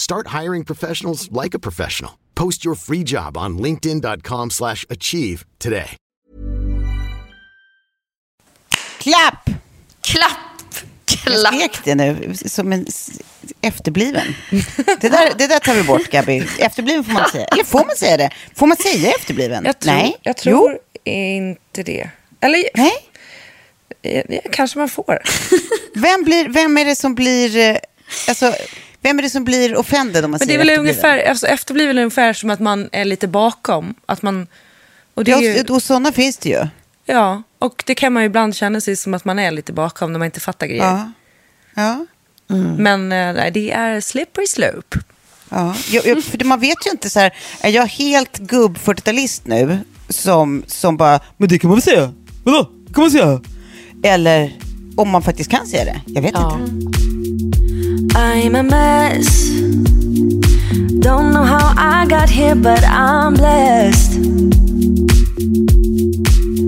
[0.00, 2.12] Start hiring professionals like a professional.
[2.34, 5.96] Post your free job on linkedin.com/achieve slash achieve today.
[8.98, 9.44] Klapp!
[10.02, 10.30] Klapp!
[11.06, 11.54] Jag Klapp!
[11.54, 12.86] skrek det nu som en
[13.60, 14.34] efterbliven.
[15.00, 16.46] Det där, det där tar vi bort, Gabi.
[16.58, 17.44] Efterbliven får man säga.
[17.44, 18.30] Eller får man säga det?
[18.56, 19.64] Får man säga efterbliven?
[19.64, 20.16] Jag tror, Nej.
[20.22, 22.10] jag tror inte det.
[22.40, 22.92] Eller Nej.
[24.02, 25.18] eh, kanske man får.
[25.94, 27.56] Vem, blir, vem är det som blir...
[27.56, 27.76] eh,
[28.28, 28.54] Alltså,
[29.02, 31.46] vem är det som blir offended om man Men det är säger väl ungefär, alltså
[31.46, 33.94] efterbliven är ungefär som att man är lite bakom.
[34.06, 34.46] Att man,
[35.14, 36.66] och det Ja, ju, och sådana finns det ju.
[37.06, 40.12] ja, och det kan man ju ibland känna sig som att man är lite bakom
[40.12, 40.82] när man inte fattar grejer.
[40.84, 41.12] Ja.
[41.74, 42.06] Ja.
[42.78, 44.98] Men eh, nej, det är slippery slope.
[45.48, 49.40] Ja, jag, jag, för man vet ju inte så här, är jag helt gubb 40-talist
[49.44, 52.12] nu som, som bara, men det kan man väl säga?
[52.44, 52.64] Vadå?
[52.64, 53.40] Kan man säga?
[54.04, 54.58] Eller
[54.96, 56.00] om man faktiskt kan säga det.
[56.06, 57.09] Jag vet inte.
[58.14, 59.50] I'm a mess.
[61.00, 64.18] Don't know how I got here, but I'm blessed.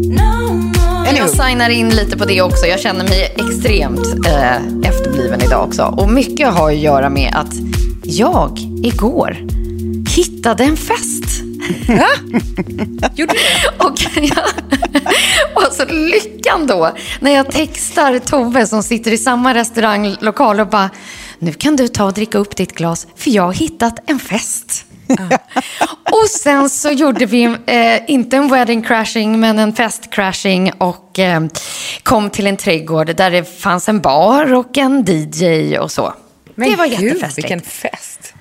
[0.08, 1.08] No more.
[1.08, 1.16] Anywho.
[1.16, 2.66] Jag signar in lite på det också.
[2.66, 4.56] Jag känner mig extremt eh,
[4.90, 5.82] efterbliven idag också.
[5.82, 7.54] Och mycket har att göra med att
[8.02, 9.36] jag igår
[10.16, 11.42] hittade en fest.
[13.14, 13.84] Gjorde det?
[13.84, 14.46] Och, jag,
[15.66, 20.90] och så lyckan då, när jag textar Tove som sitter i samma restauranglokal och bara,
[21.42, 24.84] nu kan du ta och dricka upp ditt glas, för jag har hittat en fest.
[26.12, 31.18] och sen så gjorde vi, eh, inte en wedding crashing, men en fest crashing och
[31.18, 31.40] eh,
[32.02, 36.14] kom till en trädgård där det fanns en bar och en DJ och så.
[36.54, 37.38] det var gud, jättefestligt.
[37.38, 38.34] vilken fest.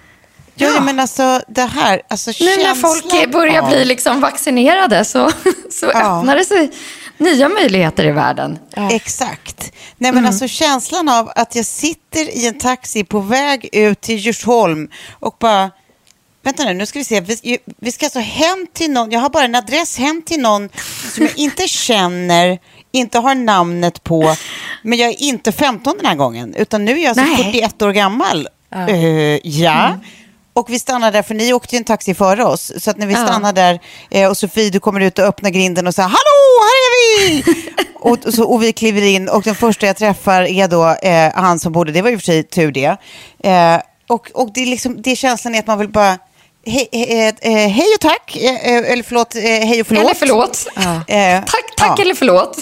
[0.55, 5.31] Ja, men alltså det här, alltså Nu när folk börjar av- bli liksom vaccinerade så,
[5.71, 6.19] så Ja.
[6.19, 6.71] öppnar det sig
[7.21, 8.59] nya möjligheter i världen.
[8.91, 9.73] Exakt.
[9.97, 14.17] Nej, men alltså känslan av att jag sitter i en taxi på väg ut till
[14.17, 15.71] Djursholm och bara,
[16.43, 19.29] vänta nu, nu ska vi se, vi, vi ska alltså hem till någon, jag har
[19.29, 20.69] bara en adress hem till någon
[21.13, 22.59] som jag inte känner,
[22.91, 24.35] inte har namnet på,
[24.83, 27.43] men jag är inte 15 den här gången, utan nu är jag alltså Nej.
[27.43, 28.47] 41 år gammal.
[28.87, 29.99] Eh, ja.
[30.53, 32.71] Och vi stannar där, för ni åkte ju en taxi före oss.
[32.77, 33.25] Så att när vi Ja.
[33.25, 33.79] stannar där
[34.11, 37.43] eh, och Sofie, du kommer ut och öppnar grinden och säger Hallå, här är vi!
[37.99, 41.31] och, och så, och vi kliver in och den första jag träffar är då eh,
[41.35, 42.97] han som bodde, det var ju för sig tur det.
[43.43, 43.77] Eh,
[44.09, 46.17] och och det, är liksom, det är känslan är att man vill bara
[46.65, 50.03] Hej, hej, eh, hej och tack, eh, eh, eller förlåt, eh, hej och förlåt.
[50.03, 50.67] Eller förlåt.
[51.07, 52.01] Eh, Tack, tack ja.
[52.01, 52.57] eller förlåt.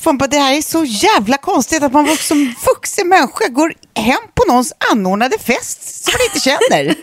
[0.00, 4.44] Fan, det här är så jävla konstigt att man som vuxen människa går hem på
[4.48, 6.94] någons anordnade fest som man inte känner.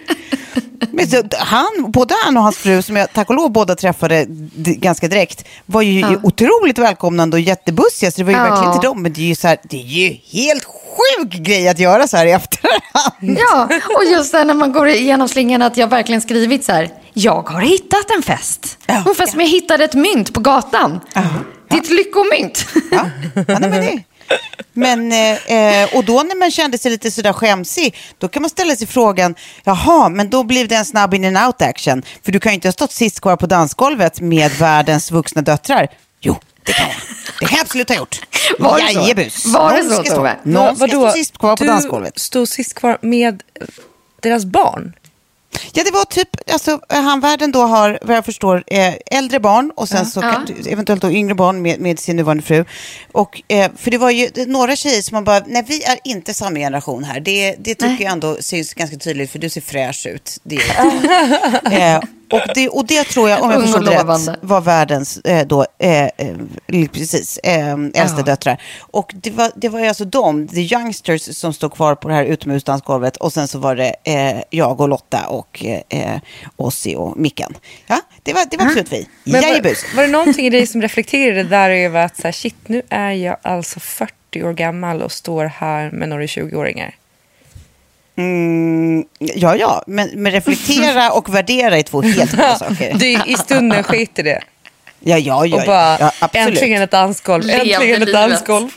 [0.91, 4.25] Men så, han, både han och hans fru, som jag tack och lov båda träffade
[4.55, 8.43] ganska direkt, var ju otroligt välkomnande och jättebussiga, så det var ju Ja.
[8.43, 9.01] verkligen inte dem.
[9.01, 12.17] Men det är ju, så här, det är ju helt sjuk grej att göra så
[12.17, 13.37] här i efterhand.
[13.39, 16.89] Ja, och just det när man går igenom slingan att jag verkligen skrivit så här.
[17.13, 18.77] Jag har hittat en fest.
[18.85, 18.97] Ja.
[19.05, 20.99] Ungefär som jag hittade ett mynt på gatan.
[21.69, 22.65] Ditt lyckomynt.
[22.91, 23.09] Ja,
[23.47, 24.03] ja nej, men det.
[24.73, 28.75] Men, eh, och då när man kände sig lite sådär skämsig, då kan man ställa
[28.75, 32.03] sig frågan, jaha, men då blev det en snabb in and out action.
[32.25, 35.87] För du kan ju inte ha stått sist kvar på dansgolvet med världens vuxna döttrar.
[36.21, 36.95] Jo, det kan jag.
[37.39, 38.19] Det kan jag absolut ha gjort.
[38.59, 38.99] Var det så?
[38.99, 39.45] Jajebus.
[39.45, 40.35] Var det Någon så, ska stå- Tove?
[40.43, 42.19] Någon ska stå sist kvar på du dansgolvet.
[42.19, 43.43] stod sist kvar med
[44.21, 44.93] deras barn?
[45.73, 49.89] Ja, det var typ, alltså hamnvärden då har, vad jag förstår, eh, äldre barn och
[49.89, 52.65] sen så kan, eventuellt då yngre barn med, med sin nuvarande fru.
[53.11, 56.33] Och, eh, för det var ju några tjejer som man bara, nej vi är inte
[56.33, 57.19] samma generation här.
[57.19, 58.03] Det, det tycker Nej.
[58.03, 60.39] jag ändå syns ganska tydligt för du ser fräsch ut.
[60.43, 60.55] Det
[61.71, 62.01] eh,
[62.31, 66.03] och, det, och det tror jag, om jag förstod rätt, var världens eh, då, eh,
[66.05, 68.61] eh, precis, eh, äldsta döttrar.
[68.79, 72.13] Och det var, det var ju alltså de, the youngsters, som stod kvar på det
[72.13, 73.17] här utomhusdansgolvet.
[73.17, 76.17] Och sen så var det eh, jag och Lotta och eh,
[76.55, 77.53] Ossi och Micken.
[77.87, 79.07] Ja, det var, det var absolut vi.
[79.23, 79.83] Men Jajebus.
[79.83, 82.81] var, var det någonting i dig som reflekterade där över att så här, shit, nu
[82.89, 86.95] är jag alltså 40 år gammal och står här med några 20-åringar?
[88.17, 92.93] Mm, ja, ja, men, men reflektera och värdera är två helt olika saker.
[92.93, 94.41] Du, I stunden skiter det.
[94.99, 95.57] Ja, ja, ja.
[95.57, 96.47] Och bara, ja absolut.
[96.47, 98.69] äntligen ett dansgolv, äntligen ett dansgolv.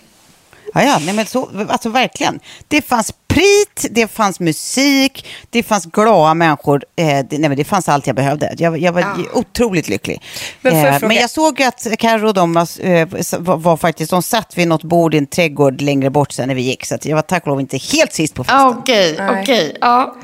[0.75, 2.41] Ja, ja, nej men så, alltså verkligen.
[2.69, 6.83] Det fanns prit, det fanns musik, det fanns glada människor.
[6.97, 8.55] Eh, det, nej, men det fanns allt jag behövde.
[8.59, 9.05] Jag, jag var
[9.35, 10.23] otroligt lycklig.
[10.63, 14.23] Men eh, fråga- men jag såg att Carro och de eh, var, var faktiskt, de
[14.23, 16.87] satt vid något bord i en trädgård längre bort sen när vi gick.
[16.87, 18.67] Så att jag var tack och lov inte helt sist på festen.
[18.67, 19.43] Okej, Nej.
[19.43, 19.77] okej.
[19.81, 20.17] Ja.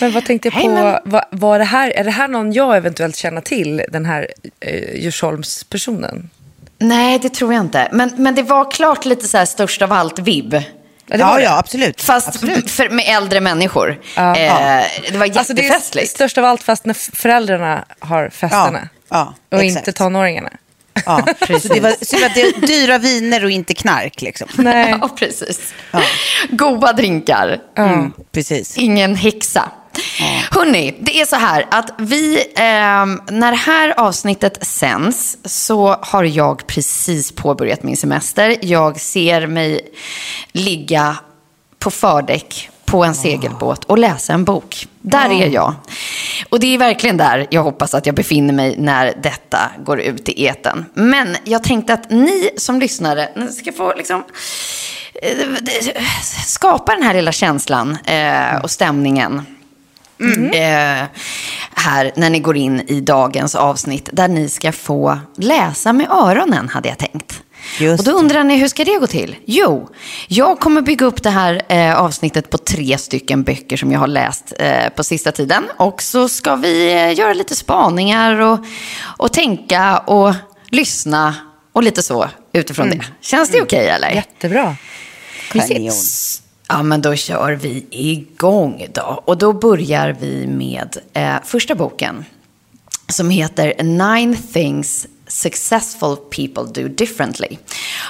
[0.00, 2.76] Men vad tänkte jag på, Nej, men- var det här, är det här någon jag
[2.76, 4.28] eventuellt känner till, den här
[4.60, 6.30] eh, Djursholmspersonen?
[6.78, 7.88] Nej, det tror jag inte.
[7.92, 10.54] Men, men det var klart lite så här störst av allt-vibb.
[11.10, 11.42] Ja, Ja, det.
[11.42, 12.02] ja, absolut.
[12.02, 12.70] Fast absolut.
[12.70, 14.00] För, med äldre människor.
[14.16, 14.36] Ja.
[14.36, 16.10] Eh, det var Alltså det är jättefestligt.
[16.10, 18.88] störst av allt fast när föräldrarna har festerna.
[19.08, 19.88] Ja, ja, och exakt.
[19.88, 20.50] inte tonåringarna.
[21.06, 21.26] Ja,
[21.62, 24.48] så det var, så det var dyra viner och inte knark liksom.
[24.58, 24.96] Nej.
[25.00, 25.74] Ja, precis.
[26.50, 27.58] Goda drinkar.
[27.78, 28.76] Mm, precis.
[28.78, 29.70] Ingen häxa.
[30.50, 36.24] Hörni, det är så här att vi, ehm, när det här avsnittet sänds så har
[36.24, 38.56] jag precis påbörjat min semester.
[38.62, 39.80] Jag ser mig
[40.52, 41.16] ligga
[41.78, 44.86] på fördäck på en segelbåt och läsa en bok.
[45.00, 45.74] Där är jag.
[46.48, 50.28] Och det är verkligen där jag hoppas att jag befinner mig när detta går ut
[50.28, 50.84] i eten.
[50.94, 54.24] Men jag tänkte att ni som lyssnare ska få liksom
[55.22, 55.48] eh,
[56.46, 59.42] skapa den här lilla känslan eh, och stämningen.
[60.54, 61.06] Eh,
[61.74, 66.68] här när ni går in i dagens avsnitt där ni ska få läsa med öronen
[66.68, 67.42] hade jag tänkt.
[67.78, 69.36] Just och då undrar ni hur ska det gå till?
[69.44, 69.88] Jo,
[70.28, 74.06] jag kommer bygga upp det här eh, avsnittet på tre stycken böcker som jag har
[74.06, 75.64] läst eh, på sista tiden.
[75.76, 78.58] Och så ska vi eh, göra lite spaningar och,
[79.02, 80.34] och tänka och
[80.70, 81.34] lyssna
[81.72, 83.00] och lite så utifrån det.
[83.20, 84.10] Känns det okej eller?
[84.10, 84.76] Jättebra.
[85.52, 85.92] Kanon.
[86.72, 89.22] Ja, men då kör vi igång då.
[89.24, 92.24] Och då börjar vi med eh, första boken
[93.08, 97.58] som heter Nine things successful people do differently.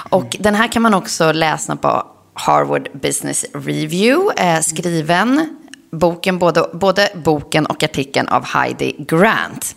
[0.09, 5.57] Och den här kan man också läsa på Harvard Business Review, eh, skriven
[5.91, 9.75] boken, både, både boken och artikeln av Heidi Grant.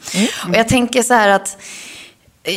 [0.49, 1.59] Och jag tänker så här att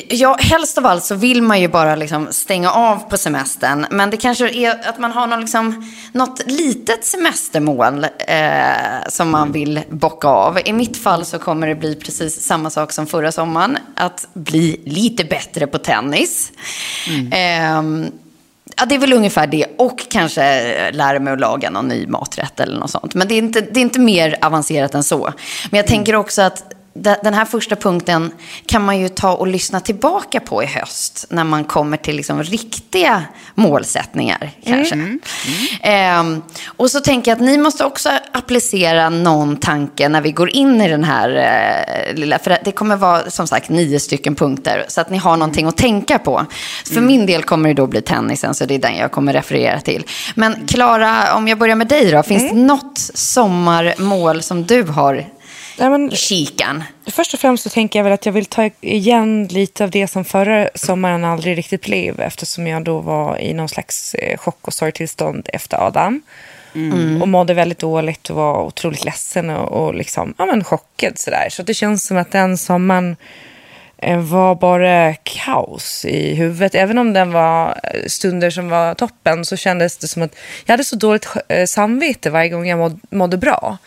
[0.10, 3.86] Ja, helst av allt så vill man ju bara liksom stänga av på semestern.
[3.92, 9.52] Men det kanske är att man har någon liksom, något litet semestermål eh, som man
[9.52, 10.60] vill bocka av.
[10.66, 13.78] I mitt fall så kommer det bli precis samma sak som förra sommaren.
[13.96, 16.52] Att bli lite bättre på tennis.
[17.32, 18.12] Ehm,
[18.80, 19.66] Ja, det är väl ungefär det.
[19.78, 23.14] Och kanske lära mig att laga någon ny maträtt eller något sånt.
[23.14, 25.34] Men det är inte, det är inte mer avancerat än så.
[25.70, 28.32] Men jag tänker också att den här första punkten
[28.66, 31.26] kan man ju ta och lyssna tillbaka på i höst.
[31.30, 33.24] När man kommer till liksom riktiga
[33.56, 35.18] målsättningar kanske.
[35.82, 40.50] Ehm, och så tänker jag att ni måste också applicera någon tanke när vi går
[40.50, 42.40] in i den här eh, lilla...
[42.40, 44.86] För det kommer vara som sagt nio stycken punkter.
[44.88, 46.46] Så att ni har någonting att tänka på.
[46.94, 49.80] För min del kommer det då bli tennisen, så det är den jag kommer referera
[49.80, 50.04] till.
[50.36, 52.24] Men Klara, om jag börjar med dig då.
[52.24, 55.37] Finns det något sommarmål som du har
[55.80, 56.84] Nej, men, kikan?
[57.06, 60.08] först och främst så tänker jag väl att jag vill ta igen lite av det
[60.08, 64.68] som förra sommaren aldrig riktigt blev eftersom jag då var i någon slags eh, chock
[64.68, 66.22] och sorgtillstånd efter Adam.
[67.22, 71.48] Och mådde väldigt dåligt och var otroligt ledsen och, och liksom, ja, men chockad sådär.
[71.50, 73.16] Så det känns som att den sommaren
[73.98, 76.76] eh, var bara kaos i huvudet.
[76.76, 80.74] Även om den var eh, stunder som var toppen så kändes det som att jag
[80.74, 81.28] hade så dåligt
[81.66, 83.78] samvete varje gång jag måd, mådde bra.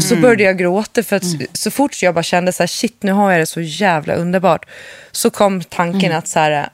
[0.00, 3.12] Så började jag gråta för att så fort jag bara kände så här, shit nu
[3.12, 4.66] har jag det så jävla underbart.
[5.12, 6.68] Så kom tanken att så här,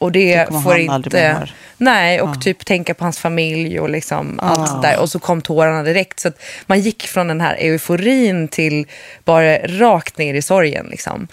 [0.00, 1.48] och det, får inte...
[1.76, 5.00] Nej, och typ tänka på hans familj och liksom allt sånt där.
[5.00, 6.20] Och så kom tårarna direkt.
[6.20, 8.86] Så att man gick från den här euforin till
[9.24, 10.86] bara rakt ner i sorgen.
[10.90, 11.28] Liksom.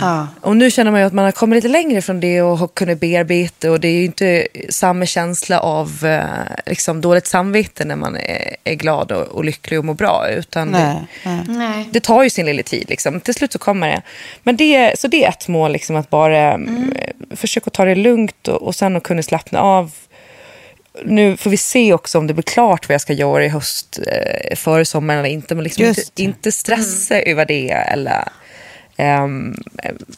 [0.00, 0.26] Ja.
[0.40, 2.68] Och nu känner man ju att man har kommit lite längre från det och har
[2.68, 3.70] kunnat bearbeta.
[3.70, 6.24] Och det är ju inte samma känsla av eh,
[6.66, 10.28] liksom, dåligt samvete när man är, är glad och, och lycklig och mår bra.
[10.30, 11.44] Utan det, Nej, nej.
[11.48, 11.88] Nej.
[11.92, 12.86] det tar ju sin lilla tid.
[12.88, 13.20] Liksom.
[13.20, 14.02] Till slut så kommer det.
[14.42, 16.94] Men det, så det är ett mål, liksom, att bara mm.
[17.36, 19.92] försöka ta det lugnt och, och sen att kunna slappna av.
[21.04, 23.98] Nu får vi se också om det blir klart vad jag ska göra i höst,
[24.06, 25.54] eh, före sommaren eller inte.
[25.54, 27.70] Men liksom inte, inte stressa över det.
[27.70, 28.28] Eller,
[28.96, 29.56] ehm,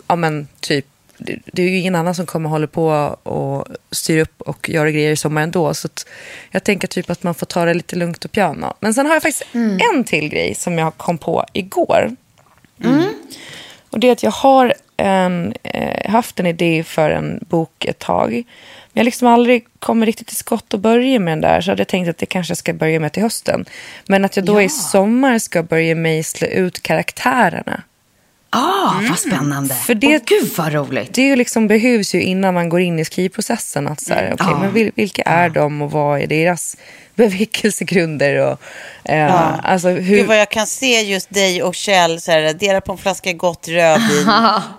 [0.07, 0.87] ja, men typ,
[1.19, 2.87] det, det är ju ingen annan som kommer hålla på
[3.23, 5.75] och styra upp och göra grejer i sommar ändå.
[5.75, 6.07] Så att
[6.51, 8.75] jag tänker typ att man får ta det lite lugnt och piano.
[8.81, 9.47] Men sen har jag faktiskt
[9.93, 12.17] en till grej som jag kom på igår.
[13.91, 17.99] Och det är att jag har en, eh, haft en idé för en bok ett
[17.99, 18.31] tag.
[18.93, 21.61] Men jag liksom aldrig kommer riktigt till skott och börja med den där.
[21.61, 23.65] Så hade jag tänkt att det kanske ska börja med till hösten.
[24.07, 27.83] Men att jag då i sommar ska börja mejsla ut karaktärerna.
[28.53, 29.75] Ah, vad spännande.
[29.75, 31.15] För det- Åh, gud vad roligt.
[31.15, 33.89] Det är ju liksom behövs ju innan man går in i skrivprocessen.
[33.89, 34.59] Att så här, okej, Ja.
[34.61, 36.77] men vil, vilka är de och vad är deras
[37.29, 38.37] bevekelsegrunder?
[38.47, 38.61] Och,
[39.11, 42.81] eh, alltså, hur, Gud vad jag kan se just dig och Kjell så här, dela
[42.81, 44.25] på en flaska gott rödvin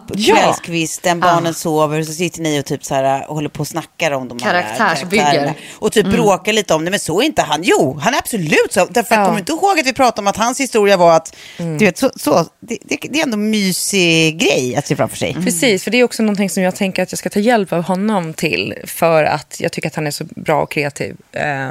[0.07, 0.35] på Ja.
[0.35, 4.27] kvällskvisten, barnen sover, så sitter ni och typ så här, håller på och snackar om
[4.27, 5.23] de här Karaktärsbygger.
[5.23, 5.53] karaktärerna.
[5.73, 7.59] Och typ bråkar lite om det, men så är inte han.
[7.63, 8.85] Jo, han är absolut så.
[8.89, 9.25] Därför Ja.
[9.25, 12.11] kommer inte ihåg att vi pratade om att hans historia var att, du vet, så,
[12.15, 15.33] så det, det, det är ändå en mysig grej att se framför sig.
[15.43, 17.81] Precis, för det är också någonting som jag tänker att jag ska ta hjälp av
[17.83, 18.73] honom till.
[18.85, 21.15] För att jag tycker att han är så bra och kreativ.
[21.31, 21.69] Eh,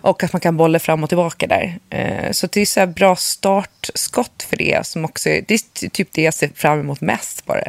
[0.00, 1.78] Och att man kan bolla fram och tillbaka där.
[1.90, 4.86] Eh, så det är så här bra startskott för det.
[4.86, 7.60] Som också, det är typ det jag ser fram emot mest bara.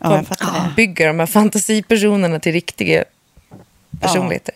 [0.00, 0.72] Ja, jag fattar det.
[0.76, 3.04] Bygga de här fantasipersonerna till riktiga
[4.00, 4.54] personligheter.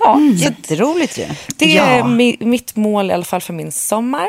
[0.00, 0.38] Ja, Mm.
[0.38, 1.26] så Jätteroligt ju.
[1.56, 2.06] det är Ja.
[2.06, 4.28] mi, mitt mål i alla fall för min sommar.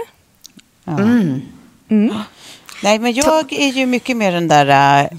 [2.84, 4.68] Nej, men jag är ju mycket mer den där,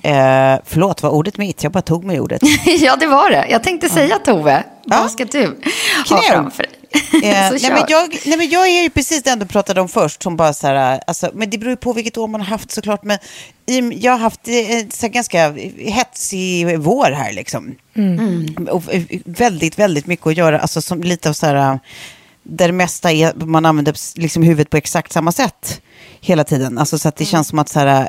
[0.03, 1.63] eh, förlåt, var ordet mitt?
[1.63, 2.43] Jag bara tog mig ordet.
[2.67, 3.47] ja, det var det.
[3.51, 5.53] Jag tänkte säga Tove, vad ska du ha
[6.07, 6.21] Knä.
[6.31, 6.73] framför dig?
[6.93, 10.23] Eh, nej, men jag, nej, men jag är ju precis den du pratade om först.
[10.23, 12.71] Som bara så här, alltså, men det beror ju på vilket år man har haft
[12.71, 13.05] såklart.
[13.05, 13.19] Men
[13.67, 17.75] i, jag har haft eh, så här, ganska hetsig vår här liksom.
[18.71, 20.61] Och eh, väldigt, väldigt mycket att göra.
[20.61, 21.79] Alltså som lite av så här,
[22.43, 25.81] där det mesta är, man använder liksom huvudet på exakt samma sätt
[26.21, 26.79] hela tiden.
[26.79, 28.09] Alltså så att det känns som att så här, eh,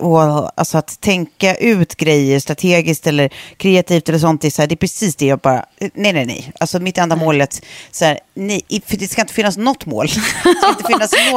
[0.00, 4.66] och, alltså att tänka ut grejer strategiskt eller kreativt eller sånt, det är, så här,
[4.66, 6.52] det är precis det jag bara, eh, nej nej nej.
[6.60, 10.06] Alltså mitt enda målet, så här, nej, för det ska inte finnas något mål.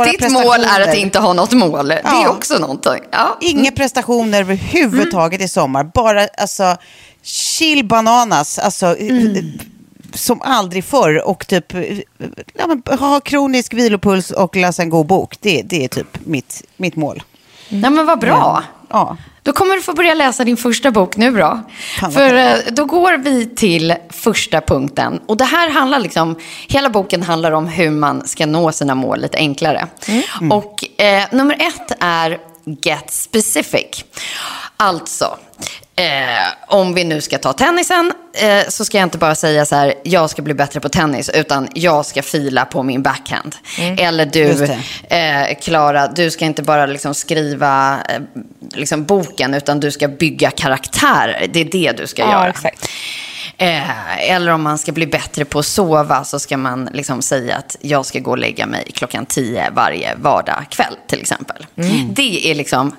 [0.11, 1.87] Ditt mål är att inte ha något mål.
[1.87, 3.03] Det är också någonting.
[3.11, 3.37] Ja.
[3.41, 5.83] Inga prestationer överhuvudtaget i sommar.
[5.83, 6.77] Bara alltså
[7.21, 8.59] chill bananas.
[8.59, 9.43] Alltså, eh,
[10.13, 11.27] Som aldrig förr.
[11.27, 11.81] Och typ eh,
[12.53, 15.35] ja, ha kronisk vilopuls och läsa en god bok.
[15.39, 17.23] Det, det är typ mitt, mitt mål.
[17.69, 18.63] Nej, men vad bra.
[18.89, 19.17] Ja.
[19.43, 21.59] Då kommer du få börja läsa din första bok nu då.
[22.13, 25.19] För eh, då går vi till första punkten.
[25.25, 26.35] Och det här handlar liksom,
[26.67, 29.87] hela boken handlar om hur man ska nå sina mål lite enklare.
[30.51, 32.37] Och eh, nummer ett är
[32.81, 34.05] get specific.
[34.77, 35.37] Alltså,
[35.95, 36.05] eh,
[36.67, 39.93] om vi nu ska ta tennisen eh, så ska jag inte bara säga så här,
[40.03, 43.55] jag ska bli bättre på tennis, utan jag ska fila på min backhand.
[43.97, 44.59] Eller Just
[45.09, 48.21] du, eh, Klara, du ska inte bara liksom skriva eh,
[48.73, 51.47] liksom boken, utan du ska bygga karaktärer.
[51.53, 52.49] Det är det du ska Ja, göra.
[52.49, 52.89] exakt.
[53.57, 57.55] Eh, eller om man ska bli bättre på att sova så ska man liksom säga
[57.55, 61.65] att jag ska gå och lägga mig klockan tio varje vardagkväll till exempel.
[62.09, 62.95] Det är liksom,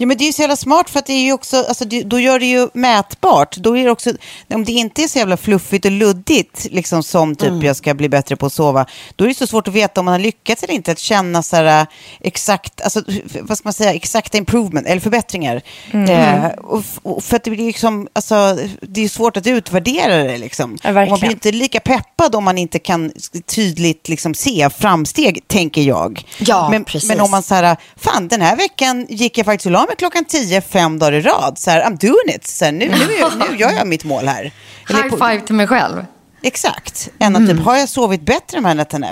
[0.00, 1.84] Ja, men det är ju så jävla smart för att det är ju också, alltså,
[1.84, 3.56] det, då gör det ju mätbart.
[3.56, 4.10] Då är det också,
[4.54, 8.08] om det inte är så jävla fluffigt och luddigt, liksom som typ jag ska bli
[8.08, 8.86] bättre på att sova,
[9.16, 11.42] då är det så svårt att veta om man har lyckats eller inte, att känna
[11.42, 11.86] så här, äh,
[12.20, 13.02] exakt, alltså,
[13.40, 15.62] vad ska man säga, exakta improvement, eller förbättringar.
[15.92, 20.16] Eh, och, f- och för att det blir liksom, alltså, det är svårt att utvärdera
[20.24, 20.78] det liksom.
[20.82, 23.12] Ja, och man blir inte lika peppad om man inte kan
[23.46, 26.24] tydligt liksom se framsteg, tänker jag.
[26.38, 27.08] Ja, men, precis.
[27.08, 29.96] men om man så här, fan den här veckan gick jag faktiskt och la mig
[29.96, 31.58] klockan 10, fem dagar i rad.
[31.58, 32.46] Så här, I'm doing it.
[32.46, 34.52] Så här, nu, nu, nu gör jag mitt mål här.
[34.88, 36.04] Eller high på- five till mig själv.
[36.42, 37.08] Exakt.
[37.18, 39.06] Än att typ, har jag sovit bättre de här nätterna?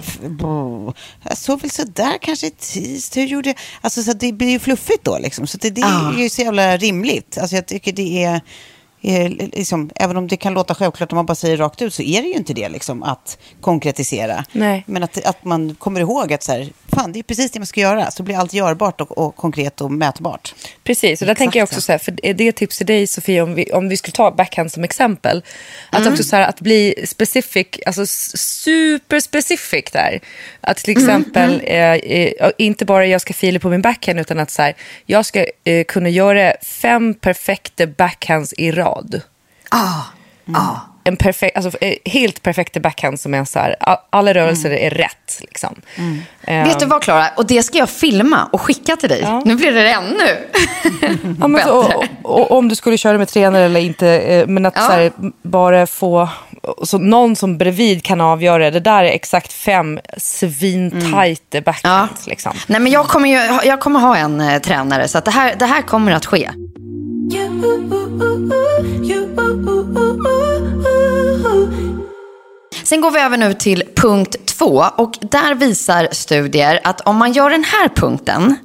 [1.22, 3.20] Jag sov väl sådär kanske i tisdag.
[3.20, 3.56] Hur gjorde jag?
[3.80, 5.46] Alltså så det blir ju fluffigt då liksom.
[5.46, 7.38] Så det, det är ju så jävla rimligt.
[7.38, 8.40] Alltså jag tycker det
[9.02, 12.02] är liksom, även om det kan låta självklart om man bara säger rakt ut så
[12.02, 14.44] är det ju inte det liksom, att konkretisera.
[14.52, 14.84] Nej.
[14.86, 17.66] Men att, att man kommer ihåg att så här, fan, det är precis det man
[17.66, 18.10] ska göra.
[18.10, 20.54] Så blir allt görbart och, och konkret och mätbart.
[20.84, 21.92] Precis, och där Exakt tänker jag också så.
[21.92, 24.30] här, för det är ett tips till dig Sofia, om vi, om vi skulle ta
[24.30, 25.42] backhand som exempel.
[25.90, 30.20] Att också så här, att bli specific, alltså s- superspecific där.
[30.60, 34.50] Att till exempel, eh, eh, inte bara jag ska fila på min backhand, utan att
[34.50, 34.74] så här,
[35.06, 39.20] jag ska eh, kunna göra fem perfekta backhands i rad.
[39.70, 40.02] Ah,
[40.54, 40.76] ah.
[41.06, 43.76] En perfekt, alltså, eh, helt perfekta backhand som är så här,
[44.10, 45.38] alla rörelser är rätt.
[45.40, 45.80] Liksom.
[46.44, 47.26] Eh, Vet du vad Klara?
[47.36, 49.20] Och det ska jag filma och skicka till dig.
[49.22, 49.42] Ja.
[49.44, 50.46] Nu blir det ännu
[51.40, 54.66] Ja, men så, och, och, om du skulle köra med tränare eller inte, eh, men
[54.66, 54.82] att Ja.
[54.82, 56.28] så här, bara få
[56.82, 62.26] så någon som bredvid kan avgöra, det där är exakt fem svintajta backhands.
[62.26, 62.52] Liksom.
[62.66, 65.54] Nej, men jag kommer, ju, jag kommer ha en eh, tränare, så att det, här,
[65.58, 66.50] det här kommer att ske.
[72.84, 77.32] Sen går vi över nu till punkt två och där visar studier att om man
[77.32, 78.56] gör den här punkten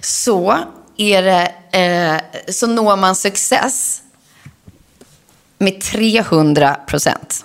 [0.00, 0.58] så,
[0.96, 4.02] är det, eh, så når man success
[5.58, 7.44] med 300 procent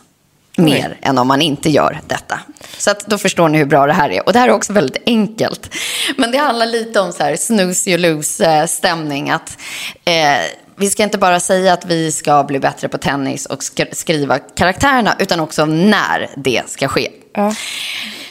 [0.58, 2.39] mer än om man inte gör detta.
[2.77, 4.25] Så att då förstår ni hur bra det här är.
[4.25, 5.75] Och det här är också väldigt enkelt.
[6.18, 9.32] Men det handlar lite om så här snooze you lose eh.
[9.32, 9.58] Att,
[10.06, 10.39] eh,
[10.83, 14.39] vi ska inte bara säga att vi ska bli bättre på tennis och sk- skriva
[14.39, 17.09] karaktärerna, utan också när det ska ske.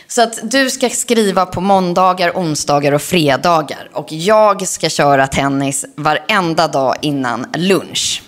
[0.08, 3.90] Så att du ska skriva på måndagar, onsdagar och fredagar.
[3.92, 8.22] Och jag ska köra tennis varenda dag innan lunch.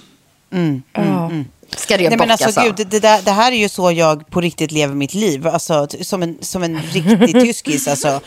[1.76, 2.66] Ska det Nej, men alltså, av?
[2.66, 5.46] gud, det, där, det här är ju så jag på riktigt lever mitt liv.
[5.46, 7.88] Alltså, som, en, som en riktig tyskis.
[7.88, 8.20] Alltså.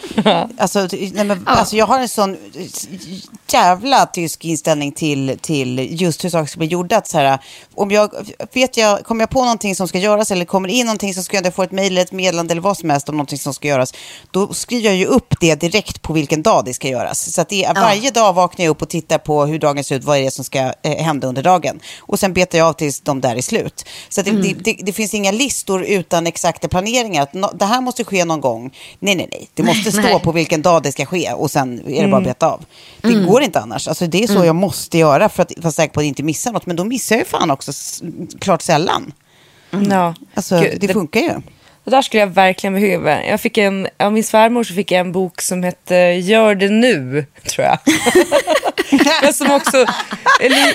[0.58, 2.38] Alltså, nej, men, alltså, jag har en sån
[3.52, 6.98] jävla tysk inställning till, till just hur saker ska bli gjorda.
[6.98, 7.40] Att, så här,
[7.76, 8.12] om jag,
[8.54, 11.38] vet jag, kommer jag på någonting som ska göras eller kommer in någonting som ska
[11.38, 13.54] göras, jag får ett mejl eller ett meddelande eller vad som helst om någonting som
[13.54, 13.94] ska göras,
[14.32, 17.34] då skriver jag ju upp det direkt på vilken dag det ska göras.
[17.34, 19.96] Så att det är, varje dag vaknar jag upp och tittar på hur dagen ser
[19.96, 21.80] ut, vad är det som ska eh, hända under dagen.
[22.00, 23.86] Och sen betar jag av tills de där är slut.
[24.10, 27.24] Så det, det, det, det finns inga listor utan exakta planeringar.
[27.24, 28.76] Att no, det här måste ske någon gång.
[29.00, 29.50] Nej, nej, nej.
[29.54, 30.20] Det måste stå nej.
[30.20, 32.66] på vilken dag det ska ske och sen är det bara att beta av.
[33.02, 33.88] Det går inte annars.
[33.88, 36.52] Alltså, det är så jag måste göra för att vara säker på att inte missa
[36.52, 36.66] något.
[36.66, 37.72] Men då missar jag ju fan också
[38.40, 39.14] klart sällan.
[39.70, 40.16] Ja.
[40.34, 41.42] Alltså, Gud, det funkar ju.
[41.88, 43.26] Det där skulle jag verkligen behöva.
[43.26, 46.70] Jag fick en, av min svärmor så fick jag en bok som hette Gör det
[46.70, 47.80] nu, tror jag.
[49.22, 49.78] Men som också
[50.40, 50.74] är li,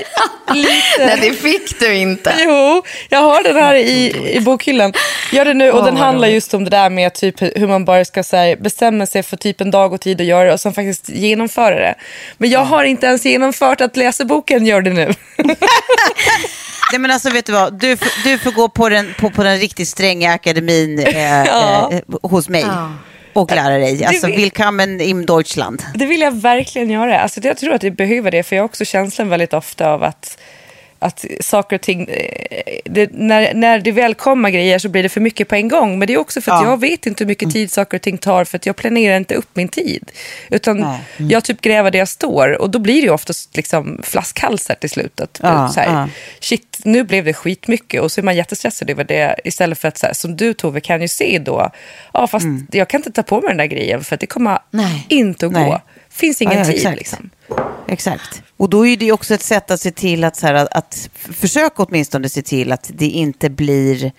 [0.52, 1.07] lite...
[1.07, 2.35] Nej, det fick du inte.
[2.38, 4.92] Jo, jag har den här i, i bokhyllan.
[5.33, 8.05] Gör det nu och den handlar just om det där med typ hur man bara
[8.05, 10.61] ska så här, bestämma sig för typ en dag och tid att göra det och
[10.61, 11.94] sen faktiskt genomföra det.
[12.38, 15.14] Men jag har inte ens genomfört att läsa boken Gör det nu.
[16.92, 17.74] Nej, men alltså, vet du vad?
[17.81, 21.92] Du, du får gå på den, på, på den riktigt stränga akademin eh, Ja.
[21.92, 22.00] eh,
[22.31, 22.66] hos mig
[23.33, 24.05] och lära dig.
[24.05, 25.83] Alltså, vill- willkommen in Deutschland.
[25.94, 27.20] Det vill jag verkligen göra.
[27.20, 30.02] Alltså, jag tror att jag behöver det, för jag har också känslan väldigt ofta av
[30.02, 30.38] att,
[31.02, 35.08] att saker och ting, eh, det, när, när det väl kommer grejer så blir det
[35.08, 35.98] för mycket på en gång.
[35.98, 36.70] Men det är också för att Ja.
[36.70, 39.34] jag vet inte hur mycket tid saker och ting tar, för att jag planerar inte
[39.34, 40.10] upp min tid.
[40.50, 41.00] Utan Nej.
[41.16, 45.20] jag typ gräver där jag står och då blir det oftast liksom flaskhalsar till slut.
[45.20, 46.08] Att, Ja, så här, ja.
[46.40, 49.40] Shit, nu blev det skitmycket och så är man jättestressad över det.
[49.44, 51.70] Istället för att, så här, som du Tove, kan ju se då,
[52.14, 55.06] ja fast jag kan inte ta på mig den där grejen för det kommer Nej.
[55.08, 55.70] inte att Nej.
[55.70, 55.80] gå.
[56.12, 56.98] Finns ingen Ja, tid exakt.
[56.98, 57.31] liksom.
[57.88, 58.42] Exakt.
[58.57, 61.09] Och då är det också ett sätt att se till att, så här, att, att
[61.14, 64.12] försöka åtminstone se till att det inte blir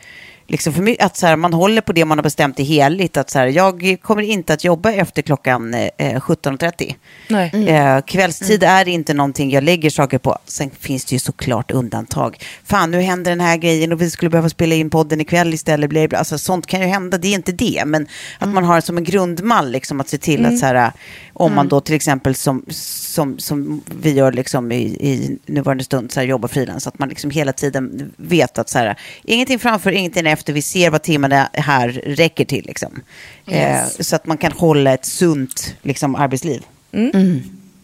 [0.48, 3.18] liksom för att så här, man håller på det man har bestämt är heligt.
[3.18, 6.96] Att så här, jag kommer inte att jobba efter klockan eh, 17.30.
[7.28, 7.70] Nej.
[7.70, 10.38] Eh, kvällstid är inte någonting jag lägger saker på.
[10.46, 12.38] Sen finns det ju såklart undantag.
[12.64, 15.90] Fan, nu händer den här grejen och vi skulle behöva spela in podden ikväll istället.
[15.90, 16.18] Bla, bla.
[16.18, 17.84] Alltså, sånt kan ju hända, det är inte det.
[17.86, 18.08] Men
[18.40, 20.92] att man har som en grundmall liksom, att se till att så här,
[21.34, 26.12] om man då till exempel som, som, som vi gör liksom i, i nuvarande stund,
[26.12, 29.92] så här, jobbar frilans, att man liksom hela tiden vet att så här, ingenting framför,
[29.92, 32.66] ingenting efter, vi ser vad timmarna här räcker till.
[32.66, 33.02] Liksom.
[33.48, 34.00] Yes.
[34.00, 36.66] Eh, så att man kan hålla ett sunt liksom, arbetsliv.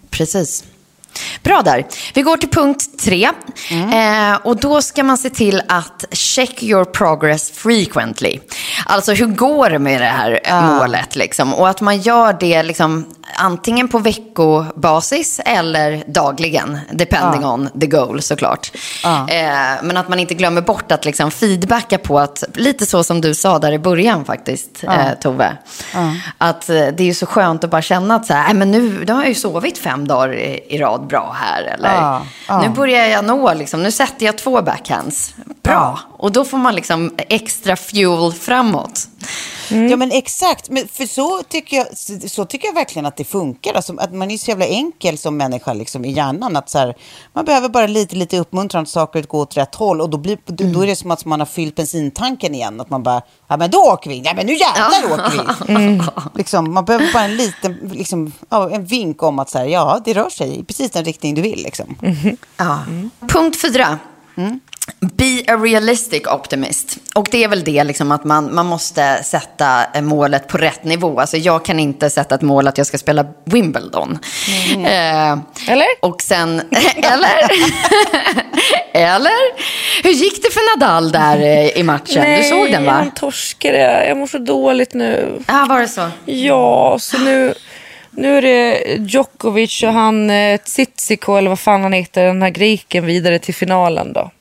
[0.09, 0.63] Precis.
[1.43, 1.85] Bra där.
[2.13, 3.29] Vi går till punkt tre.
[3.71, 8.39] Eh, och då ska man se till att check your progress frequently.
[8.85, 10.39] Alltså hur går det med det här
[10.79, 11.53] målet liksom?
[11.53, 13.05] Och att man gör det liksom
[13.37, 16.79] antingen på veckobasis eller dagligen.
[16.91, 18.71] Depending on the goal såklart.
[19.29, 23.21] Eh, men att man inte glömmer bort att liksom feedbacka på att, lite så som
[23.21, 25.57] du sa där i början faktiskt, eh, Tove.
[26.37, 29.03] Att eh, det är så skönt att bara känna att så här, "Nej, men nu,
[29.07, 31.63] nu har jag ju sovit fem dagar i, i rad bra här.
[31.63, 32.61] Eller Ja, ja.
[32.61, 35.35] nu börjar jag nå, liksom, nu sätter jag två backhands.
[35.63, 35.99] Bra.
[36.17, 39.07] Och då får man liksom extra fuel framåt.
[39.89, 41.87] Ja men exakt, men för så tycker, jag,
[42.31, 43.73] så- tycker jag verkligen att det funkar.
[43.73, 46.55] Alltså, att man är så jävla enkel som människa liksom, i hjärnan.
[46.55, 46.95] Att så här,
[47.33, 50.01] man behöver bara lite, lite uppmuntran att saker att gå åt rätt håll.
[50.01, 52.81] Och då, blir, då, då är det som att man har fyllt bensintanken igen.
[52.81, 56.01] Att man bara, ja men då åker vi, ja men nu jävlar åker vi.
[56.37, 60.01] Liksom, man behöver bara en liten, liksom, ja, en vink om att så här, ja
[60.05, 61.63] det rör sig i precis den riktning du vill.
[61.63, 61.95] Liksom.
[62.57, 62.79] Ja.
[63.27, 63.99] Punkt fyra.
[64.99, 66.97] Be a realistic optimist.
[67.15, 70.83] Och det är väl det liksom att man, man måste sätta eh, målet på rätt
[70.83, 71.19] nivå.
[71.19, 74.19] Alltså jag kan inte sätta ett mål att jag ska spela Wimbledon.
[74.85, 75.87] Eh, Eller?
[76.01, 76.61] Och sen,
[76.95, 77.49] eller?
[78.93, 79.63] eller?
[80.03, 82.37] Hur gick det för Nadal där eh, i matchen?
[82.37, 82.91] du såg den va?
[82.91, 84.05] han torskade.
[84.07, 85.43] Jag mår så dåligt nu.
[85.47, 86.09] Ja, var det så?
[86.25, 87.53] Ja, så nu,
[88.11, 92.49] nu är det Djokovic och han eh, Tsitsiko, eller vad fan han heter, den här
[92.49, 94.31] greken vidare till finalen då.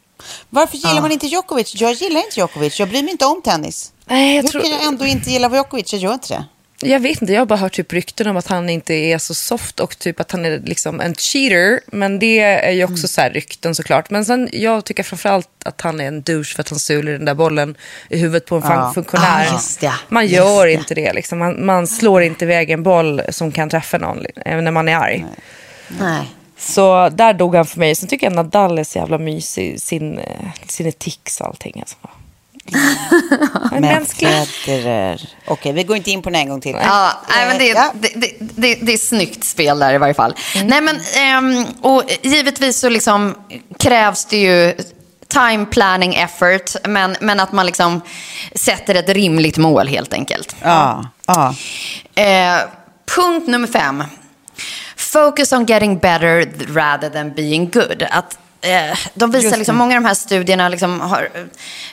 [0.51, 1.75] Varför gillar man inte Djokovic?
[1.81, 3.93] Jag gillar inte Djokovic, jag bryr mig inte om tennis.
[4.07, 5.93] Nej, jag Hur tror- kan jag ändå inte gilla Djokovic?
[5.93, 6.45] Jag gör inte det.
[6.81, 9.35] Jag vet inte, jag har bara hört typ rykten om att han inte är så
[9.35, 11.81] soft och typ att han är liksom en cheater.
[11.87, 14.11] Men det är ju också så här rykten såklart.
[14.11, 17.25] Men sen, jag tycker framförallt att han är en douche för att han sular den
[17.25, 17.77] där bollen
[18.11, 19.47] i huvudet på en fan- funktionär.
[19.49, 19.93] Ah, just det.
[20.09, 20.73] Man Just gör det.
[20.73, 21.39] inte det liksom.
[21.39, 24.97] Man, man slår inte iväg en boll som kan träffa någon även när man är
[24.97, 25.25] arg.
[26.01, 26.23] Nej.
[26.59, 27.95] Så där dog han för mig.
[27.95, 29.81] Sen tycker jag Nadal är så jävla mysig.
[29.81, 30.25] Sin, eh,
[30.69, 31.81] sina tics och allting.
[31.81, 31.97] Alltså.
[33.81, 34.47] Mänsklig.
[34.47, 35.29] Federer.
[35.47, 36.77] Okej, vi går inte in på den en gång till.
[36.83, 37.93] Ja, nej, men det, Ja.
[37.95, 40.35] det, det, det, det är snyggt spel där i varje fall.
[40.65, 43.35] Nej, men, ehm, och givetvis så liksom
[43.79, 44.75] krävs det ju
[45.29, 48.01] time planning effort, men, men att man liksom
[48.55, 50.57] sätter ett rimligt mål helt enkelt.
[50.63, 51.55] Ja, ja.
[52.15, 52.57] Eh,
[53.17, 54.05] punkt nummer fem.
[54.97, 58.07] Focus on getting better rather than being good.
[58.11, 58.39] Att,
[59.15, 61.29] de visar liksom, många av de här studierna liksom har,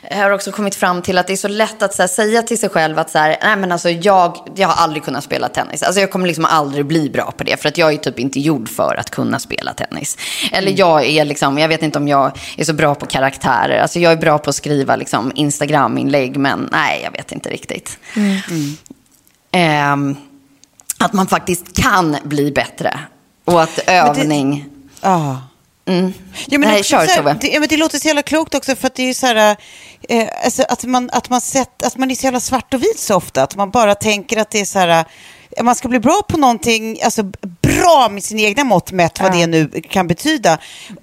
[0.04, 2.42] eh, har också kommit fram till att det är så lätt att så här, säga
[2.42, 5.50] till sig själv att så här, Nej, men alltså, jag, jag har aldrig kunnat spela
[5.50, 5.84] tennis.
[5.84, 7.62] Alltså, jag kommer liksom aldrig bli bra på det.
[7.62, 10.18] För att jag är typ inte gjord för att kunna spela tennis.
[10.52, 13.80] Eller jag är liksom, jag vet inte om jag är så bra på karaktärer.
[13.80, 17.98] Alltså, jag är bra på att skriva liksom, Instagram-inlägg, men nej, jag vet inte riktigt.
[19.52, 20.16] Ehm,
[20.98, 23.00] att man faktiskt kan bli bättre.
[23.46, 24.66] Och att övning...
[25.02, 25.42] ja.
[25.88, 26.14] Mm.
[26.48, 28.56] Ja, men Nej, också kör så här, det, ja, men det låter så jävla klokt
[28.56, 29.56] också för att det är så här,
[30.10, 33.00] eh, alltså, att, man, att, man sett, att man är så jävla svart och vit
[33.00, 33.44] så ofta.
[33.44, 35.06] Att man bara tänker att det är så här,
[35.58, 37.32] eh, man ska bli bra på någonting, alltså
[37.66, 40.52] bra med sina egna mått mätt, vad det nu kan betyda.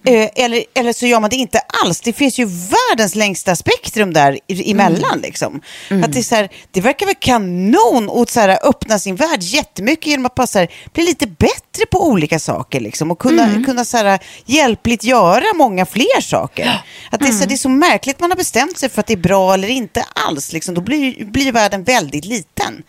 [0.06, 2.00] Eh, eller, eller så gör man det inte alls.
[2.00, 5.20] Det finns ju världens längsta spektrum där i- emellan.
[5.20, 5.60] Liksom.
[6.04, 9.42] Att det, är så här, det verkar vara kanon att så här, öppna sin värld
[9.42, 12.80] jättemycket genom att bara så här, bli lite bättre på olika saker.
[12.80, 16.82] Liksom, och kunna, kunna så här, hjälpligt göra många fler saker.
[17.10, 19.12] Att det, är så, det är så märkligt man har bestämt sig för att det
[19.12, 20.52] är bra eller inte alls.
[20.52, 20.74] Liksom.
[20.74, 22.82] Då blir, blir världen väldigt liten.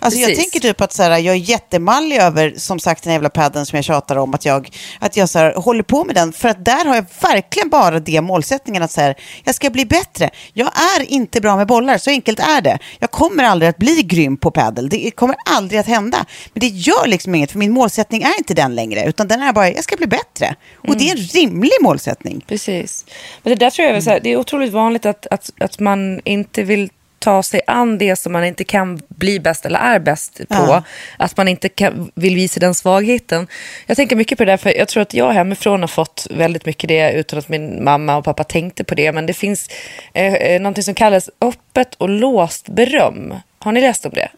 [0.00, 3.66] Alltså, jag tänker typ att så jag är jättemallig över, som sagt, den jävla padden
[3.66, 6.32] som jag tjatar om, att jag, att jag så här, håller på med den.
[6.32, 9.14] För att där har jag verkligen bara det målsättningen att så här,
[9.44, 10.30] jag ska bli bättre.
[10.52, 12.78] Jag är inte bra med bollar, så enkelt är det.
[12.98, 14.88] Jag kommer aldrig att bli grym på paddel.
[14.88, 16.26] Det kommer aldrig att hända.
[16.52, 19.52] Men det gör liksom inget, för min målsättning är inte den längre, utan den är
[19.52, 20.54] bara, jag ska bli bättre.
[20.88, 22.44] Och det är en rimlig målsättning.
[22.48, 23.04] Precis.
[23.42, 25.80] Men det där tror jag är, så här, det är otroligt vanligt att, att, att
[25.80, 26.90] man inte vill
[27.24, 30.44] ta sig an det som man inte kan bli bäst eller är bäst på.
[30.48, 30.82] Ja.
[31.16, 33.46] Att man inte kan, vill visa den svagheten.
[33.86, 36.66] Jag tänker mycket på det där, för jag tror att jag hemifrån har fått väldigt
[36.66, 39.12] mycket det utan att min mamma och pappa tänkte på det.
[39.12, 39.68] Men det finns
[40.12, 43.34] eh, eh, någonting som kallas öppet och låst beröm.
[43.58, 44.28] Har ni läst om det?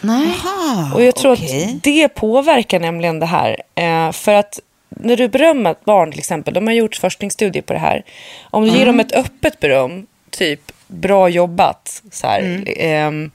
[0.00, 0.26] Nej.
[0.94, 1.64] Och jag tror okej.
[1.64, 3.62] att det påverkar nämligen det här.
[3.74, 7.72] Eh, för att när du berömmer ett barn till exempel, de har gjort forskningsstudier på
[7.72, 8.04] det här.
[8.50, 13.30] Om du ger dem ett öppet beröm, typ bra jobbat, så, här, ehm,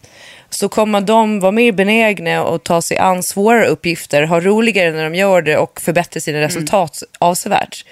[0.49, 5.03] så kommer de vara mer benägna att ta sig an svårare uppgifter, ha roligare när
[5.03, 7.85] de gör det och förbättra sina resultat avsevärt.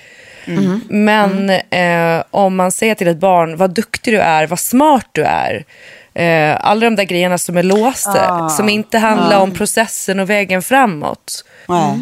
[0.89, 5.23] Men eh, om man säger till ett barn vad duktig du är, vad smart du
[5.23, 5.65] är.
[6.13, 10.61] Eh, alla de där grejerna som är låsta, som inte handlar om processen och vägen
[10.61, 11.45] framåt.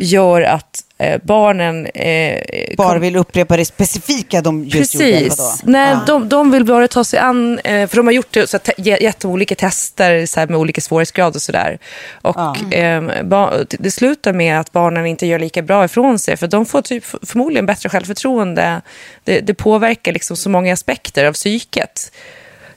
[0.01, 1.85] Gör att eh, barnen...
[1.85, 2.41] Eh,
[2.77, 5.05] Bara kom- vill upprepa det specifika de just gjorde.
[5.05, 5.35] eller vadå?
[5.35, 5.61] Precis.
[5.63, 8.57] Nej, de, de vill bara ta sig an, eh, för de har gjort det, så
[8.59, 11.77] te- jä- jätteolika tester så här, med olika svårighetsgrad och sådär.
[12.21, 16.47] Och eh, ba, det slutar med att barnen inte gör lika bra ifrån sig, för
[16.47, 18.81] de får typ förmodligen bättre självförtroende.
[19.23, 22.11] Det, det påverkar liksom så många aspekter av psyket.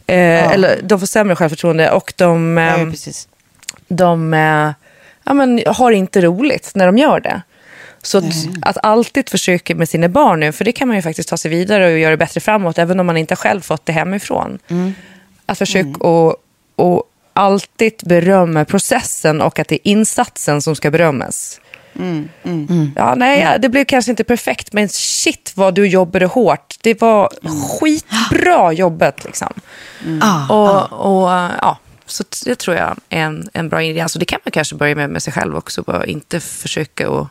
[0.06, 2.56] Eh, Eller de får sämre självförtroende och de...
[2.56, 3.28] Ja, ehm, precis.
[3.88, 4.70] de eh,
[5.24, 7.42] ja, men, har inte roligt när de gör det.
[8.02, 8.24] Så att,
[8.62, 11.50] att alltid försöka med sina barn nu, för det kan man ju faktiskt ta sig
[11.50, 14.58] vidare och göra bättre framåt, även om man inte själv fått det hemifrån.
[15.46, 16.36] Att försöka och,
[16.76, 21.60] och alltid berömma processen och att det är insatsen som ska berömmas.
[22.96, 26.74] Ja, nej, ja, det blev kanske inte perfekt, men shit vad du jobbade hårt.
[26.82, 27.30] Det var
[27.80, 29.24] skitbra jobbat.
[29.24, 29.52] Liksom.
[30.48, 31.30] Och, och,
[31.62, 34.14] ja, så det tror jag är en, en bra ingrediens.
[34.14, 35.82] Och det kan man kanske börja med med sig själv också.
[35.82, 37.28] Bara inte försöka att...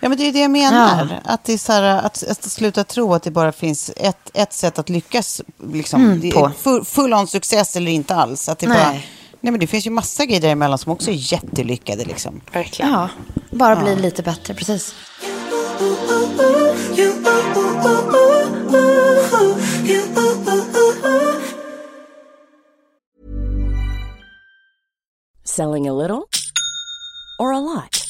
[0.00, 1.20] Ja, men det är det jag menar.
[1.24, 4.52] Att, det är så här, att, att sluta tro att det bara finns ett, ett
[4.52, 5.42] sätt att lyckas.
[5.72, 6.22] Liksom.
[6.22, 6.50] är på.
[6.58, 8.48] full, full on success eller inte alls.
[8.48, 8.78] Att det, Nej.
[8.78, 8.92] bara,
[9.40, 12.04] nej, men det finns ju massa grejer däremellan som också är jättelyckade.
[12.04, 12.40] Liksom.
[12.52, 12.92] Verkligen.
[12.92, 13.08] Ja,
[13.50, 14.94] bara bli lite bättre, precis.
[25.44, 26.26] Selling a little
[27.38, 28.09] or a lot?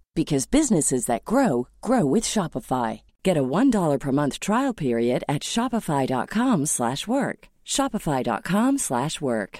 [0.13, 3.01] because businesses that grow grow with Shopify.
[3.23, 7.47] Get a $1 per month trial period at shopify.com slash work.
[7.65, 9.59] shopify.com slash work.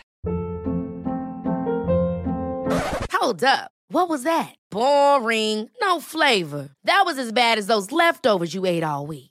[3.14, 3.72] Hold up.
[3.90, 4.56] What was that?
[4.72, 5.70] Boring.
[5.82, 6.70] No flavor.
[6.86, 9.31] That was as bad as those leftovers you ate all week.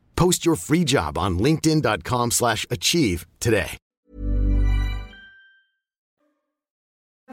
[0.15, 3.77] Post your free job on linkedin.com/achieve slash achieve today.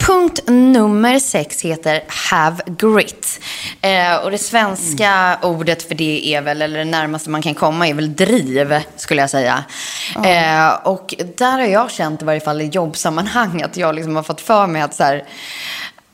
[0.01, 3.41] Punkt nummer sex heter have grit.
[3.81, 7.89] Eh, och det svenska ordet för det är väl, eller det närmaste man kan komma
[7.89, 9.65] är väl driv, skulle jag säga.
[10.25, 14.23] Eh, och där har jag känt i varje fall i jobbsammanhang att jag liksom har
[14.23, 15.25] fått för mig att så här,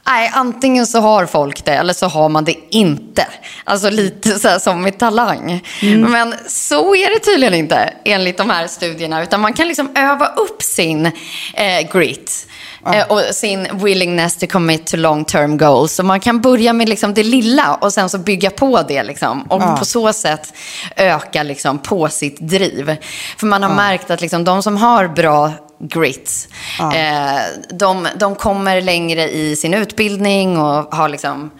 [0.07, 3.27] Nej, antingen så har folk det eller så har man det inte.
[3.65, 5.63] Alltså lite så här som med talang.
[6.11, 9.23] Men så är det tydligen inte enligt de här studierna.
[9.23, 11.07] Utan man kan liksom öva upp sin
[11.55, 12.47] eh, grit.
[12.87, 15.93] Eh, och sin willingness to commit to long term goals.
[15.93, 19.03] Så man kan börja med liksom det lilla och sen så bygga på det.
[19.03, 19.43] Liksom.
[19.43, 20.53] Och på så sätt
[20.97, 22.97] öka liksom på sitt driv.
[23.37, 26.49] För man har märkt att liksom de som har bra grit.
[26.81, 31.51] Eh, de, de kommer längre i sin utbildning och har liksom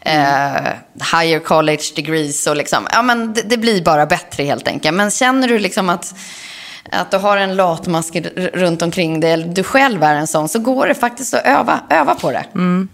[0.00, 0.72] eh,
[1.12, 2.46] higher college degrees.
[2.46, 4.96] Och liksom, ja, men det, det blir bara bättre helt enkelt.
[4.96, 6.14] Men känner du liksom att,
[6.92, 8.16] att du har en latmask
[8.54, 11.80] runt omkring dig, eller du själv är en sån, så går det faktiskt att öva,
[11.90, 12.44] öva på det.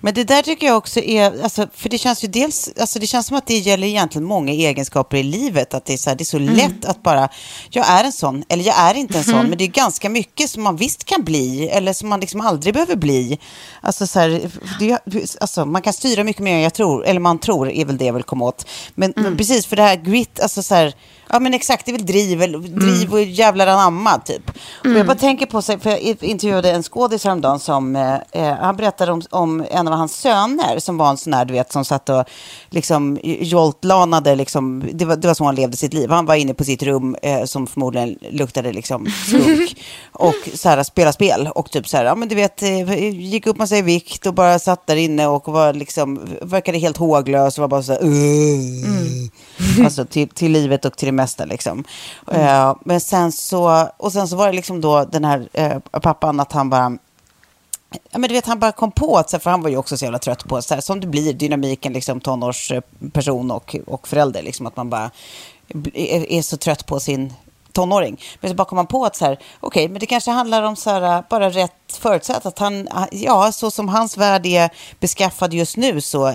[0.01, 3.07] Men det där tycker jag också är, alltså, för det känns ju dels, alltså det
[3.07, 6.17] känns som att det gäller egentligen många egenskaper i livet, att det är så, här,
[6.17, 7.29] det är så lätt att bara,
[7.71, 10.51] jag är en sån, eller jag är inte en sån, men det är ganska mycket
[10.51, 13.39] som man visst kan bli, eller som man liksom aldrig behöver bli.
[13.81, 14.99] Alltså, så här, det,
[15.41, 18.05] alltså man kan styra mycket mer än jag tror, eller man tror, är väl det
[18.05, 18.69] jag vill komma åt.
[18.95, 20.95] Men, men precis, för det här grit, alltså så här,
[21.29, 22.39] Ja men exakt, det är väl driv,
[22.79, 24.51] driv och jävlar anamma typ.
[24.85, 28.55] Och jag bara tänker på, sig, för jag intervjuade en skådis häromdagen som, eh, eh,
[28.55, 31.73] han berättade om, om en av hans söner som var en sån här, du vet,
[31.73, 32.25] som satt och
[32.71, 36.11] liksom joltlanade, liksom, det, var, det var så han levde sitt liv.
[36.11, 40.83] Han var inne på sitt rum eh, som förmodligen luktade liksom skunk och så här
[40.83, 43.83] spela spel och typ så här, ja men du vet, eh, gick upp massa i
[43.83, 47.83] vikt och bara satt där inne och var liksom, verkade helt håglös och var bara
[47.83, 49.31] så här, "Ugh."
[49.85, 51.85] Alltså till, till livet och till det mesta liksom.
[52.33, 56.41] Eh, men sen så, och sen så var det liksom då den här eh, pappan
[56.41, 56.99] att han bara,
[58.11, 60.05] Ja, men du vet, han bara kom på att, för han var ju också så
[60.05, 64.67] jävla trött på, så här, som det blir, dynamiken, liksom, tonårsperson och, och förälder, liksom,
[64.67, 65.11] att man bara
[65.95, 67.33] är så trött på sin
[67.77, 68.21] tonåring.
[68.41, 70.77] Men så bara kom man på att så här, okej, men det kanske handlar om
[70.77, 75.77] så här, bara rätt förutsatt att han, ja, så som hans värld är beskaffad just
[75.77, 76.33] nu så,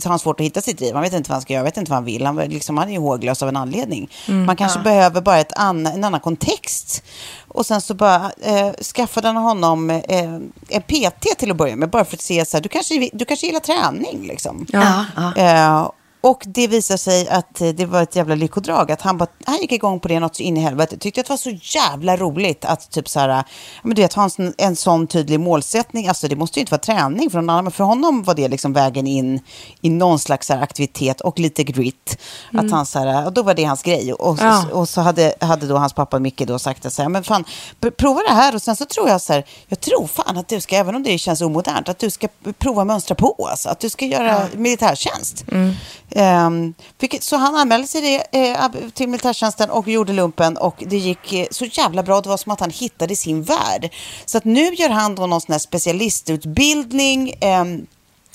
[0.00, 0.94] så har han svårt att hitta sitt driv.
[0.94, 2.26] Han vet inte vad han ska göra, vet inte vad han vill.
[2.26, 4.10] Han, liksom, han är ju håglös av en anledning.
[4.26, 7.02] man kanske behöver bara ett ann, en annan kontext.
[7.48, 10.34] Och sen så bara eh, skaffade han honom eh,
[10.68, 13.24] en PT till att börja med, bara för att se så här, du kanske, du
[13.24, 14.66] kanske gillar träning liksom.
[14.72, 15.36] Ja, ja.
[15.36, 15.90] Eh,
[16.20, 18.92] och det visar sig att eh, det var ett jävla lyckodrag.
[18.92, 20.96] Att han, bara, han gick igång på det något så in i helvete.
[20.96, 23.44] Tyckte att det var så jävla roligt att typ så här, ja,
[23.82, 26.08] men du vet, ha en, sån- en sån tydlig målsättning.
[26.08, 27.64] Alltså det måste ju inte vara träning för någon annan.
[27.64, 29.40] Men för honom var det liksom vägen in
[29.80, 32.18] i någon slags här, aktivitet och lite grit.
[32.54, 34.12] Att han, så här, och då var det hans grej.
[34.12, 34.64] Och, så- Ja.
[34.72, 37.44] och så hade, hade då hans pappa Micke då sagt att så här, men fan,
[37.80, 38.54] pr- prova det här.
[38.54, 41.02] Och sen så tror jag så här, jag tror fan att du ska, även om
[41.02, 42.28] det känns omodernt, att du ska
[42.58, 43.48] prova mönstra på.
[43.50, 45.44] Alltså, att du ska göra militärtjänst.
[45.52, 46.74] Ehm, vilket, Ehm,
[47.20, 51.46] så han anmälde sig det, eh, till militärtjänsten och gjorde lumpen och det gick eh,
[51.50, 52.20] så jävla bra.
[52.20, 53.88] Det var som att han hittade sin värld.
[54.24, 57.34] Så att nu gör han då någon sån här specialistutbildning.
[57.40, 57.86] Ehm,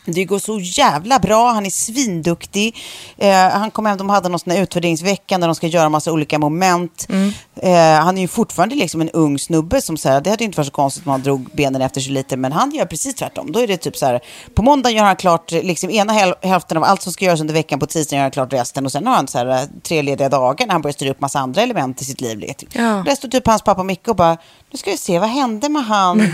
[0.05, 2.75] det går så jävla bra, han är svinduktig.
[3.17, 6.11] Eh, han kom hem, de hade någon sån här utvärderingsvecka där de ska göra massa
[6.11, 7.07] olika moment.
[7.61, 10.57] Eh, han är ju fortfarande liksom en ung snubbe som säger, det hade ju inte
[10.57, 13.51] varit så konstigt om han drog benen efter sig lite, men han gör precis tvärtom.
[13.51, 14.19] Då är det typ så här,
[14.55, 17.53] på måndag gör han klart liksom ena häl- hälften av allt som ska göras under
[17.53, 20.01] veckan, på tisdagen gör han klart resten och sen har han så här eh, tre
[20.01, 22.53] lediga dagar när han börjar styra upp massa andra element i sitt liv.
[22.73, 22.81] Ja.
[23.05, 24.37] Där stod typ hans pappa Micke och bara,
[24.71, 26.21] nu ska vi se, vad hände med han?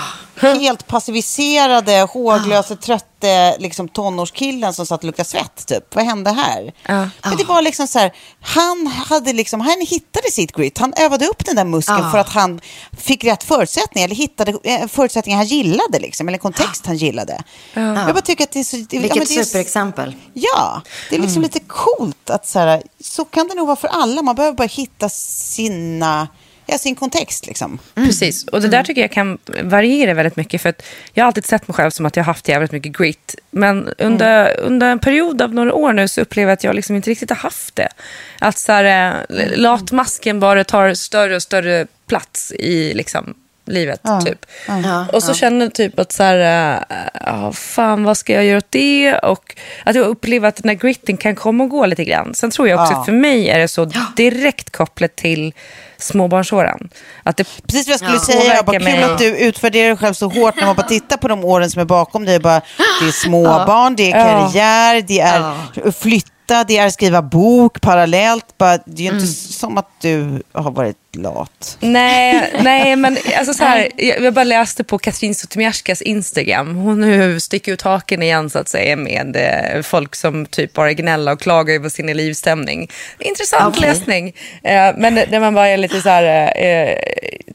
[0.60, 5.66] helt passiviserade, håglöse, trötte liksom, tonårskillen som satt och luktade svett.
[5.66, 5.94] Typ.
[5.94, 6.72] Vad hände här?
[7.22, 10.78] Men det var liksom så här, han, hade liksom, han hittade sitt grit.
[10.78, 12.60] Han övade upp den där muskeln för att han
[12.98, 14.04] fick rätt förutsättningar.
[14.08, 17.42] Eller hittade eh, förutsättningar han gillade, liksom, eller kontext han gillade.
[17.74, 18.76] Jag bara tycker att det är så...
[18.76, 20.14] Det, ja, Vilket men det är, superexempel.
[20.32, 23.88] Ja, det är liksom lite coolt att så här, så kan det nog vara för
[23.88, 24.22] alla.
[24.22, 26.28] Man behöver bara hitta sina,
[26.70, 27.78] ja, sin kontext liksom.
[27.94, 30.62] Precis, och det där tycker jag kan variera väldigt mycket.
[30.62, 32.98] För att jag har alltid sett mig själv som att jag har haft jävligt mycket
[32.98, 33.34] grit.
[33.50, 36.96] Men under, under en period av några år nu så upplever jag att jag liksom
[36.96, 37.88] inte riktigt har haft det.
[38.38, 43.34] Att så här, eh, latmasken bara tar större och större plats i liksom,
[43.66, 44.00] livet.
[44.26, 44.46] Typ.
[45.12, 46.96] och så känner jag typ att så här, äh,
[47.26, 49.14] ja, fan vad ska jag göra åt det?
[49.18, 52.34] Och att jag upplever att den här gritten kan komma och gå lite grann.
[52.34, 52.98] Sen tror jag också Ja.
[53.00, 55.52] att för mig är det så direkt kopplat till
[55.98, 56.88] småbarnsåren.
[57.22, 58.42] Att det Precis vad jag skulle Ja.
[58.44, 58.54] säga.
[58.54, 61.28] Jag bara, kul att du utvärderar dig själv så hårt när man bara tittar på
[61.28, 62.38] de åren som är bakom dig.
[62.40, 62.60] Bara,
[63.00, 65.90] det är småbarn, det är karriär, det är
[66.50, 68.58] flytta, det är skriva bok parallellt.
[68.58, 71.76] Bara, det är ju inte som att du har varit lat.
[71.80, 76.76] Nej, nej men alltså så här, jag bara läste på Katrin Zytomierskas Instagram.
[76.76, 80.92] Hon nu sticker ut haken igen så att säga med eh, folk som typ bara
[80.92, 82.88] gnäller och klagar över sin livsstämning.
[83.18, 83.88] Intressant Okej.
[83.88, 84.26] läsning.
[84.62, 86.94] Eh, men det- där man bara är lite så här, eh,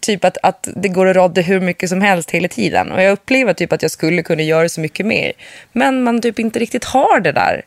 [0.02, 2.92] typ att, att det går att rodda hur mycket som helst hela tiden.
[2.92, 5.32] Och jag upplever typ att jag skulle kunna göra så mycket mer.
[5.72, 7.62] Men man typ inte riktigt har det där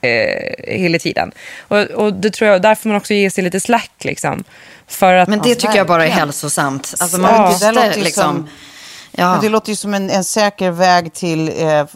[0.00, 1.32] eh, hela tiden.
[1.68, 4.44] Och, och det tror jag, därför man också ger sig lite slack liksom.
[4.86, 6.94] För att, Men det tycker jag bara är hälsosamt.
[7.00, 8.34] Alltså Ja, man det där måste låter ju liksom...
[8.36, 8.48] som-
[9.18, 9.32] Ja.
[9.32, 11.86] Men det låter ju som en, en säker väg till eh,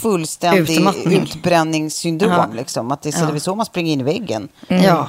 [0.00, 1.22] fullständig Utmattning.
[1.22, 2.30] utbränningssyndrom.
[2.32, 2.46] Ja.
[2.56, 2.90] Liksom.
[2.92, 4.48] Att det så, det är så man springer in i väggen.
[4.68, 5.08] ja.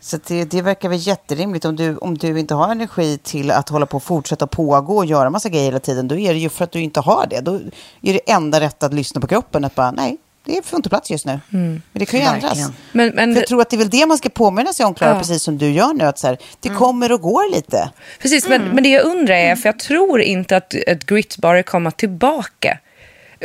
[0.00, 3.68] Så det, det verkar väl jätterimligt om du, om du inte har energi till att
[3.68, 6.08] hålla på och fortsätta pågå och göra massa grejer hela tiden.
[6.08, 7.40] Då är det ju för att du inte har det.
[7.40, 7.54] Då
[8.02, 9.64] är det enda rätt att lyssna på kroppen.
[9.64, 10.16] Att bara, nej,
[10.48, 11.40] det får inte plats just nu.
[11.50, 12.52] Men det kan ju Verkligen.
[12.52, 12.72] ändras.
[12.92, 15.10] Men- men jag tror att det är väl det man ska påminna sig om, Klara,
[15.12, 15.18] Ja.
[15.18, 16.04] precis som du gör nu.
[16.04, 17.90] Att så här, det kommer och går lite.
[18.22, 21.62] Precis, men, men det jag undrar är, för jag tror inte att ett grit bara
[21.62, 22.78] kommer tillbaka.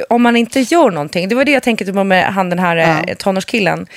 [0.09, 1.29] Om man inte gör någonting.
[1.29, 2.75] Det var det jag tänkte på med han den här
[3.07, 3.15] ja.
[3.19, 3.87] tonårskillen.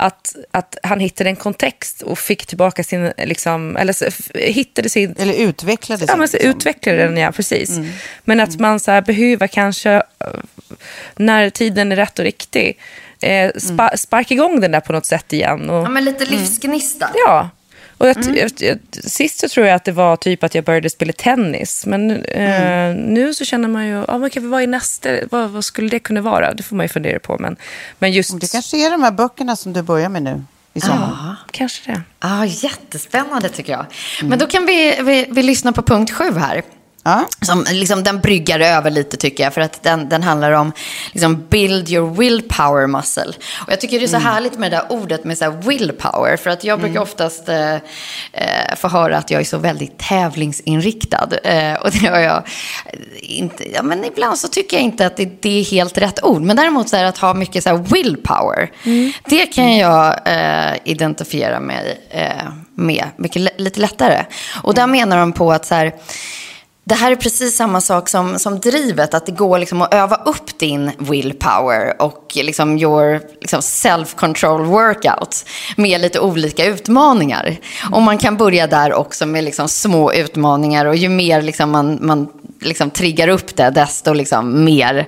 [0.00, 3.94] Att, att han hittade en kontext och fick tillbaka sin, liksom, eller
[4.38, 5.14] hittade sin...
[5.18, 6.50] Eller utvecklade Ja, sin, men så liksom.
[6.50, 7.78] utvecklade den, ja precis.
[8.24, 10.02] Men att man så här, behöver kanske, eh,
[11.16, 12.78] när tiden är rätt och riktig,
[13.20, 15.70] eh, spa, sparka igång den där på något sätt igen.
[15.70, 17.10] Och, Ja, men lite livsgnista.
[17.26, 17.50] Ja.
[17.98, 20.90] Och jag, jag, jag, sist så tror jag att det var typ att jag började
[20.90, 21.86] spela tennis.
[21.86, 25.08] Men eh, nu så känner man ju, ja, men okej, vad är nästa?
[25.30, 26.54] Vad, vad skulle det kunna vara?
[26.54, 27.36] Det får man ju fundera på.
[27.38, 27.56] Men,
[27.98, 28.40] men just...
[28.40, 30.42] Det kanske är de här böckerna som du börjar med nu
[30.74, 31.10] i sommar.
[31.10, 32.02] Ja, kanske det.
[32.20, 33.86] Ja, jättespännande tycker jag.
[34.22, 36.62] Men då kan vi, vi, vi lyssna på punkt sju här.
[37.04, 37.24] Ja.
[37.42, 39.54] Som, liksom, den bryggar över lite tycker jag.
[39.54, 40.72] För att den, den handlar om
[41.12, 43.32] liksom, build your willpower muscle.
[43.66, 46.36] Och jag tycker det är så härligt med det där ordet med så här, willpower.
[46.36, 47.80] För att jag brukar oftast eh, eh,
[48.76, 51.28] få höra att jag är så väldigt tävlingsinriktad.
[51.44, 52.42] Eh, och det har jag
[53.20, 56.42] inte, ja, men ibland så tycker jag inte att det, det är helt rätt ord.
[56.42, 58.70] Men däremot så är det att ha mycket så här, willpower.
[59.24, 64.24] Det kan jag eh, identifiera mig eh, med mycket lite lättare.
[64.62, 65.92] Och där menar de på att så här,
[66.88, 70.16] det här är precis samma sak som, som drivet, att det går liksom att öva
[70.16, 75.44] upp din willpower och liksom your liksom self-control workout
[75.76, 77.56] med lite olika utmaningar.
[77.92, 81.98] Och man kan börja där också med liksom små utmaningar och ju mer liksom man,
[82.00, 82.28] man
[82.60, 85.06] liksom triggar upp det, desto liksom mer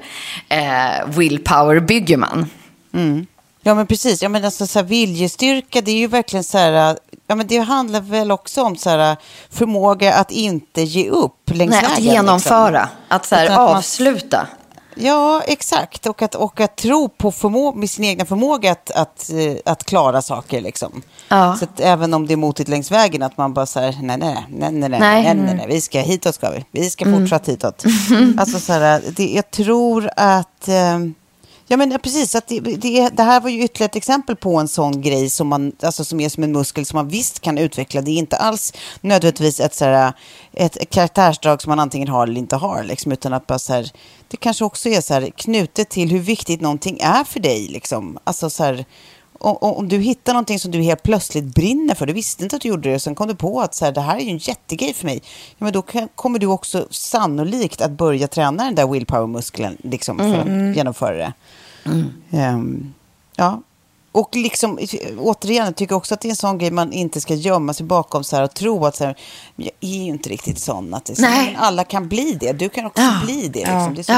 [0.49, 2.51] eh, willpower bygger man.
[2.95, 3.27] Mm.
[3.63, 6.97] Ja men precis, ja, men alltså, så här, viljestyrka det är ju verkligen så här,
[7.27, 9.17] ja men det handlar väl också om så här,
[9.51, 11.93] förmåga att inte ge upp längs Nej, vägen.
[11.97, 12.89] att genomföra, Liksom.
[13.09, 14.47] att så här, att man- avsluta.
[14.95, 16.07] Ja, exakt.
[16.07, 19.85] Och att, och att tro på förmå- med sin egna förmåga att, att, eh, att
[19.85, 20.61] klara saker.
[20.61, 21.03] Liksom.
[21.29, 21.57] Ja.
[21.59, 24.47] Så att även om det är motigt längs vägen, att man bara säger nej, nej,
[24.49, 25.23] nej, nej, nej, Nej.
[25.25, 26.65] nej, nej, nej, vi ska hitåt ska vi.
[26.73, 27.85] Vi ska fortsatt hitåt.
[28.39, 30.69] alltså så här, det, jag tror att...
[30.69, 30.99] Eh,
[31.73, 32.35] Ja, men precis.
[32.35, 35.49] Att det, det, det här var ju ytterligare ett exempel på en sån grej som,
[35.49, 38.01] man, alltså, som är som en muskel som man visst kan utveckla.
[38.01, 40.13] Det är inte alls nödvändigtvis ett, så här,
[40.53, 42.85] ett karaktärsdrag som man antingen har eller inte har.
[42.85, 43.91] Liksom, utan att bara, så här,
[44.29, 47.69] det kanske också är så här, knutet till hur viktigt någonting är för dig.
[47.69, 48.19] Liksom.
[48.25, 48.85] Alltså, så här,
[49.41, 52.69] om, du hittar någonting som du helt plötsligt brinner för, du visste inte att du
[52.69, 54.95] gjorde det, sen kom du på att så här, det här är ju en jättegrej
[54.95, 58.87] för mig, ja, men då kan, kommer du också sannolikt att börja träna den där
[58.87, 61.33] willpower-muskeln liksom, för att genomföra det.
[62.31, 62.95] Ehm,
[63.37, 63.63] ja.
[64.13, 64.79] Och liksom,
[65.19, 67.87] återigen, jag tycker också att det är en sån grej man inte ska gömma sig
[67.87, 69.17] bakom så här, och tro att så här,
[69.57, 70.95] jag är ju inte riktigt sån.
[70.95, 71.27] Att det så,
[71.57, 72.53] alla kan bli det.
[72.53, 73.21] Du kan också Ja.
[73.25, 73.59] bli det.
[73.59, 73.95] Liksom.
[73.95, 74.09] det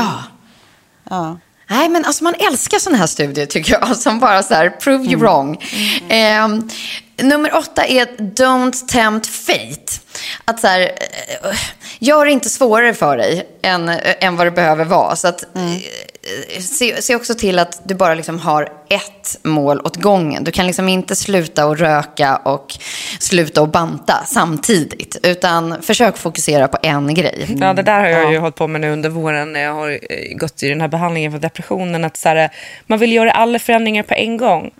[1.10, 1.36] Ja.
[1.72, 5.04] Nej, men alltså man älskar sådana här studier tycker jag, som bara så här, prove
[5.04, 5.58] you wrong.
[6.08, 6.68] Ehm,
[7.16, 9.92] nummer åtta är don't tempt fate.
[10.44, 11.56] Att så här, eh,
[11.98, 13.88] gör det inte svårare för dig än,
[14.20, 15.16] än vad det behöver vara.
[15.16, 15.76] Så att, eh,
[16.60, 20.44] se, se också till att du bara liksom har ett mål åt gången.
[20.44, 22.74] Du kan liksom inte sluta att röka och
[23.18, 25.16] sluta att banta samtidigt.
[25.22, 27.56] Utan försök fokusera på en grej.
[27.60, 29.90] Ja, det där har jag ju hållit på med nu under våren när jag har
[29.90, 32.04] eh, gått i den här behandlingen för depressionen.
[32.04, 32.50] Att så här,
[32.86, 34.70] man vill göra alla förändringar på en gång.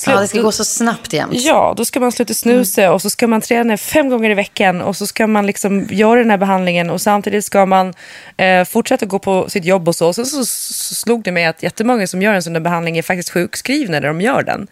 [0.00, 1.32] Slu- Ja, det ska gå så snabbt jämt.
[1.34, 4.80] Ja, då ska man sluta snusa och så ska man träna fem gånger i veckan
[4.80, 7.94] och så ska man liksom göra den här behandlingen och samtidigt ska man
[8.36, 10.06] eh, fortsätta gå på sitt jobb och så.
[10.08, 12.98] Och sen så, så slog det mig att jättemånga som gör en sån där behandling
[12.98, 14.66] är faktiskt sjukskrivna när de gör den.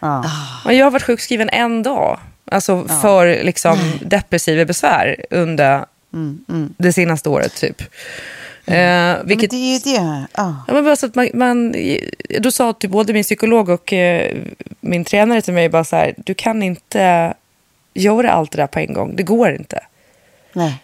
[0.00, 0.24] Ja.
[0.64, 2.18] Och jag har varit sjukskriven en dag,
[2.50, 5.84] alltså för liksom depressiva besvär under
[6.76, 7.82] det senaste året typ.
[8.72, 10.26] Eh, Men vilket, det är ju det.
[10.34, 10.56] Ja.
[10.66, 11.74] Ja, men bara så att man, man,
[12.40, 14.36] då sa typ både min psykolog och eh,
[14.80, 17.34] min tränare till mig bara så här, du kan inte
[17.94, 19.16] göra allt det där på en gång.
[19.16, 19.80] Det går inte.
[20.52, 20.74] Nej.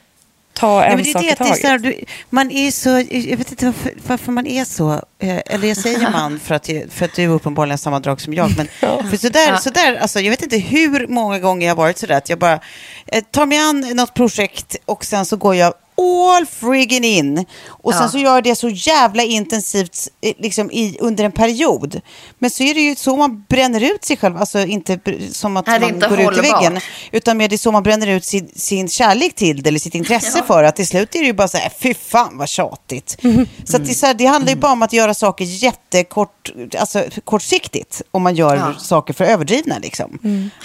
[0.53, 1.83] Ta en Ja, men det är sak det, i att det är taget.
[1.83, 5.77] du, man är så, jag vet inte varför, varför man är så, eh, eller jag
[5.77, 8.67] säger man för att, för att du är uppenbarligen samma drag som jag, men
[9.11, 11.99] för så där, så där, alltså, jag vet inte hur många gånger jag har varit
[11.99, 12.61] så där att jag bara
[13.07, 17.45] eh, tar mig an något projekt och sen så går jag all friggin in.
[17.69, 18.09] Och sen Ja.
[18.09, 22.01] så gör jag det så jävla intensivt eh, liksom i, under en period.
[22.39, 24.99] Men så är det ju så man bränner ut sig själv, alltså inte
[25.33, 26.81] som att man går ut i väggen.
[27.13, 29.95] Utan mer det är så man bränner ut sin, sin kärlek till det eller sitt
[29.95, 33.17] intresse för att till slut är det ju bara så här, fy fan vad tjatigt.
[33.65, 37.05] Så, att det, så här, det handlar ju bara om att göra saker jättekort, alltså
[37.25, 38.03] kortsiktigt.
[38.11, 38.75] Om man gör Ja.
[38.79, 40.19] saker för överdrivna liksom.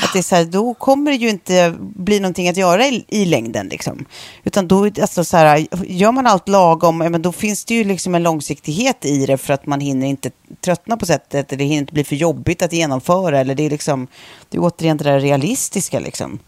[0.04, 3.06] Att det är så här, då kommer det ju inte bli någonting att göra i,
[3.08, 4.06] i längden liksom.
[4.44, 8.16] Utan då, alltså så här, gör man allt lagom, men då finns det ju liksom
[8.16, 10.32] en långsiktighet i det för att man hinner inte
[10.66, 14.08] tröttna på sättet, det hinner inte bli för jobbigt att genomföra, eller det är liksom,
[14.50, 16.40] det är återigen det där realistiska liksom.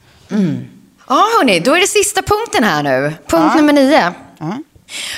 [1.07, 3.13] Ja, hörni, då är det sista punkten här nu.
[3.27, 4.13] Punkt nummer nio.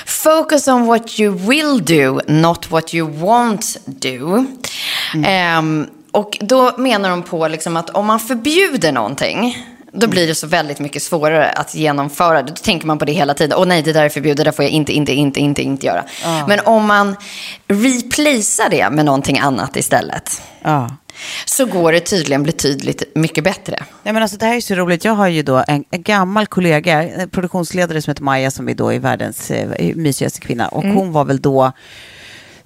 [0.06, 4.46] Focus on what you will do, not what you won't do.
[5.24, 10.34] Ehm, och då menar de på liksom att om man förbjuder någonting, då blir det
[10.34, 12.48] så väldigt mycket svårare att genomföra det.
[12.50, 13.58] Då tänker man på det hela tiden.
[13.58, 15.86] Åh nej, det där är förbjudet, det där får jag inte, inte, inte, inte, inte
[15.86, 16.04] göra.
[16.48, 17.16] Men om man
[17.68, 20.90] replacear det med någonting annat istället, Ja.
[21.46, 23.84] så går det tydligen betydligt mycket bättre.
[24.02, 25.04] Nej, men alltså, det här är så roligt.
[25.04, 28.74] Jag har ju då en, en gammal kollega, en produktionsledare som heter Maja, som är
[28.74, 30.68] då är världens eh, mysigaste kvinna.
[30.68, 31.72] Och hon var väl då,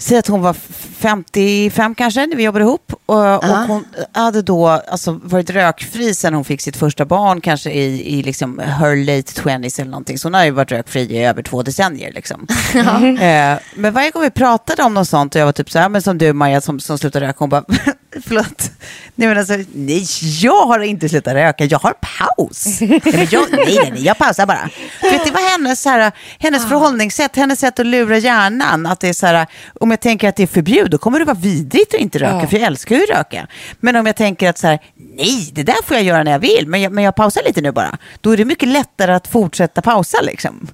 [0.03, 0.53] säg att hon var
[0.99, 2.93] 55 kanske, när vi jobbade ihop.
[3.07, 7.71] Och, och hon hade då alltså, varit rökfri sen hon fick sitt första barn, kanske
[7.71, 10.19] i, i liksom her late 20s eller någonting.
[10.19, 12.13] Så hon har ju varit rökfri i över två decennier.
[12.13, 12.47] Liksom.
[13.23, 15.89] Eh, men varje gång vi pratade om något sånt och jag var typ så här,
[15.89, 17.65] men som du Maja som, som slutade röka, hon bara,
[18.25, 18.71] förlåt,
[19.15, 20.07] nej men alltså, nej,
[20.41, 22.81] jag har inte slutat röka, jag har paus.
[22.81, 24.69] nej, jag, nej, nej, jag pausar bara.
[25.03, 29.09] Vet, det var hennes, så här, hennes förhållningssätt, hennes sätt att lura hjärnan, att det
[29.09, 29.47] är så här,
[29.81, 32.47] om jag tänker att det är förbjudet, då kommer det vara vidrigt att inte röka,
[32.47, 33.47] för jag älskar ju att röka.
[33.81, 34.79] Men om jag tänker att så här,
[35.17, 37.61] nej, det där får jag göra när jag vill, men jag, men jag pausar lite
[37.61, 40.69] nu bara, då är det mycket lättare att fortsätta pausa liksom.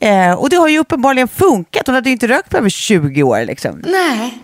[0.00, 1.86] Eh, och det har ju uppenbarligen funkat.
[1.86, 3.44] Hon hade ju inte rökt på över 20 år.
[3.44, 3.82] Liksom.
[3.86, 4.38] Nej.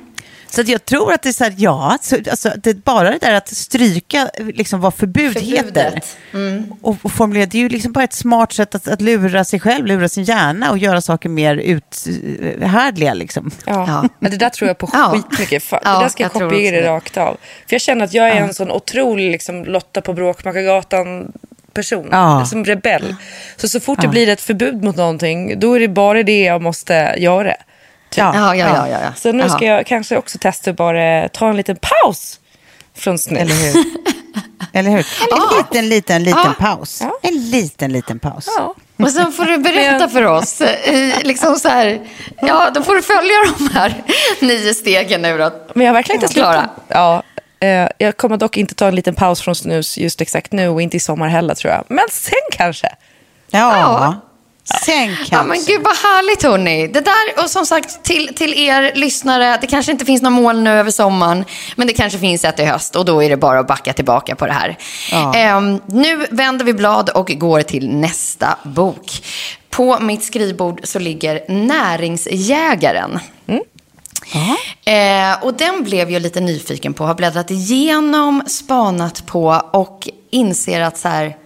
[0.54, 3.18] Så att jag tror att det är så här, ja, så, alltså, det bara det
[3.18, 6.00] där att stryka liksom, vad förbud heter.
[6.32, 6.72] Mm.
[6.82, 9.60] Och, och formulera, det är ju liksom bara ett smart sätt att, att lura sig
[9.60, 13.14] själv, lura sin hjärna och göra saker mer uthärdliga.
[13.14, 13.50] Liksom.
[13.66, 13.84] Ja.
[13.88, 14.08] Ja.
[14.18, 15.12] Men det där tror jag på Ja.
[15.14, 15.64] skitmycket.
[15.70, 17.36] Ja, det där ska jag, jag kopiera rakt av.
[17.68, 21.32] För jag känner att jag är en sån otrolig liksom, Lotta på Bråkmakargatan
[21.74, 22.08] person.
[22.10, 22.46] Ja.
[22.46, 23.16] Som rebell.
[23.56, 26.62] Så så fort det blir ett förbud mot någonting, då är det bara det jag
[26.62, 27.54] måste göra.
[28.16, 28.32] Ja.
[28.34, 28.88] Ja, ja, ja.
[28.88, 29.12] ja, ja.
[29.16, 32.40] Så nu ska jag kanske också testa att bara ta en liten paus
[32.96, 33.40] från snus.
[33.40, 33.84] Eller hur?
[34.72, 35.06] Eller hur?
[35.32, 36.54] En liten, liten, liten Ja.
[36.58, 37.02] paus.
[37.22, 38.48] En liten, liten paus.
[38.58, 38.74] Ja.
[39.04, 42.00] Och sen får du berätta för oss, eh, liksom så här,
[42.40, 44.02] ja, då får du följa de här
[44.40, 45.50] nio stegen nu då.
[45.74, 46.52] Men jag har verkligen inte Klara.
[46.52, 46.70] slutat.
[46.88, 47.22] Ja,
[47.66, 50.82] eh, jag kommer dock inte ta en liten paus från snus just exakt nu och
[50.82, 51.84] inte i sommar heller tror jag.
[51.88, 52.88] Men sen kanske.
[53.50, 54.14] Ja.
[54.68, 54.76] Ja.
[54.86, 55.34] Kanske.
[55.34, 56.86] Ja, men gud vad härligt hörni.
[56.88, 60.60] Det där, och som sagt till, till er lyssnare, det kanske inte finns några mål
[60.62, 61.44] nu över sommaren,
[61.76, 64.36] men det kanske finns ett i höst och då är det bara att backa tillbaka
[64.36, 64.76] på det här.
[65.34, 69.10] Ehm, nu vänder vi blad och går till nästa bok.
[69.70, 73.18] På mitt skrivbord så ligger Näringsjägaren.
[74.84, 80.80] Eh, och den blev jag lite nyfiken på, har bläddrat igenom, spanat på och inser
[80.80, 81.36] att så här,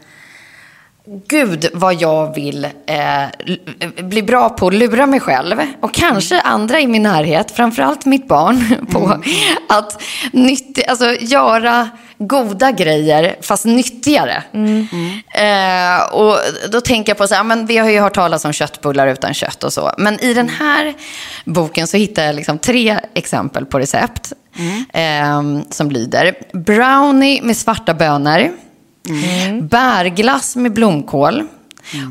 [1.28, 6.80] Gud vad jag vill eh, bli bra på att lura mig själv och kanske andra
[6.80, 9.22] i min närhet, framförallt mitt barn, på
[9.68, 10.02] att
[10.32, 11.88] nytt, alltså, göra
[12.18, 14.42] goda grejer fast nyttigare.
[15.34, 16.36] Eh, och
[16.70, 19.34] då tänker jag på så här, men vi har ju hört talas om köttbullar utan
[19.34, 19.92] kött och så.
[19.98, 20.94] Men i den här
[21.44, 24.32] boken så hittar jag liksom tre exempel på recept
[24.92, 28.67] eh, som lyder brownie med svarta bönor.
[29.60, 31.46] Bärglass med blomkål.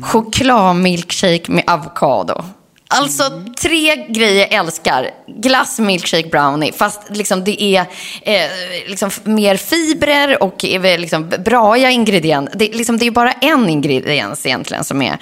[0.02, 2.44] Chokladmilkshake med avokado.
[2.90, 5.10] Alltså tre grejer jag älskar.
[5.26, 6.72] Glass, milkshake, brownie.
[6.72, 7.80] Fast liksom det är
[8.22, 8.50] eh,
[8.86, 10.64] liksom mer fibrer och
[10.98, 12.58] liksom braiga ingredienser.
[12.58, 15.18] Det, liksom, det är bara en ingrediens egentligen som är,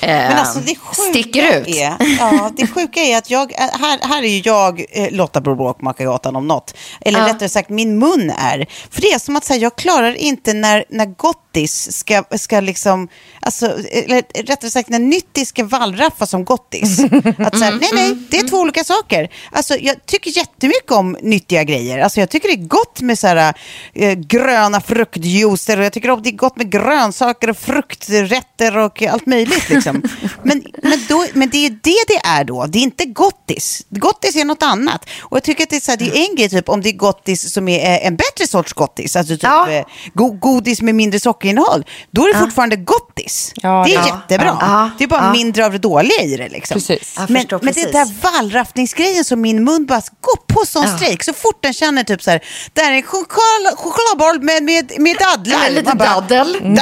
[0.00, 0.60] eh, alltså
[0.92, 1.68] sticker ut.
[1.68, 5.56] Är, ja, det sjuka är att jag, här, här är ju jag eh, Lotta Bror
[5.56, 6.74] Bråkmakargatan om något.
[7.00, 7.26] Eller Ja.
[7.28, 8.66] rättare sagt min mun är.
[8.90, 13.08] För det är som att säga, jag klarar inte när, när gottis ska, ska liksom,
[13.40, 16.89] alltså, eller rättare sagt när nyttis ska wallraffa som gottis.
[17.38, 19.28] Att säga, nej nej, det är två olika saker.
[19.52, 21.98] Alltså jag tycker jättemycket om nyttiga grejer.
[21.98, 23.54] Alltså jag tycker det är gott med så här,
[23.94, 29.02] eh, gröna fruktjuicer och jag tycker om det är gott med grönsaker och frukträtter och
[29.02, 29.68] allt möjligt.
[29.68, 30.02] Liksom.
[30.42, 32.66] men, men, då, men det är det det är då.
[32.66, 33.86] Det är inte gottis.
[33.90, 35.04] Gottis är något annat.
[35.20, 36.88] Och jag tycker att det är, så här, det är en grej typ om det
[36.88, 39.16] är gottis som är eh, en bättre sorts gottis.
[39.16, 39.70] Alltså typ Ja.
[39.70, 39.84] eh,
[40.14, 41.84] go godis med mindre sockerinnehåll.
[42.10, 43.52] Då är det fortfarande gottis.
[43.56, 44.06] Ja, det är ja.
[44.06, 44.56] jättebra.
[44.60, 44.90] Ja.
[44.98, 45.32] Det är bara Ja.
[45.32, 46.48] mindre av det dåliga i det.
[46.48, 46.79] Liksom.
[46.86, 47.14] Precis.
[47.16, 47.92] Jag Men, förstår men det precis.
[47.92, 50.96] där wallraffningsgrejen som min mun bara går på sån Ja.
[50.96, 51.24] strejk.
[51.24, 52.40] Så fort den känner typ så här,
[52.72, 55.58] det här är en choklad, chokladboll med, med, med dadlar.
[55.58, 56.78] Med lite bara, daddel.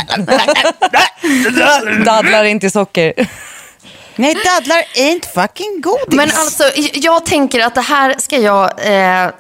[2.05, 3.13] Dadlar inte socker.
[4.19, 6.07] Nej, dadlar ain't fucking godis.
[6.09, 6.65] Men alltså,
[6.95, 8.65] jag tänker att det här ska jag...
[8.65, 9.31] Eh,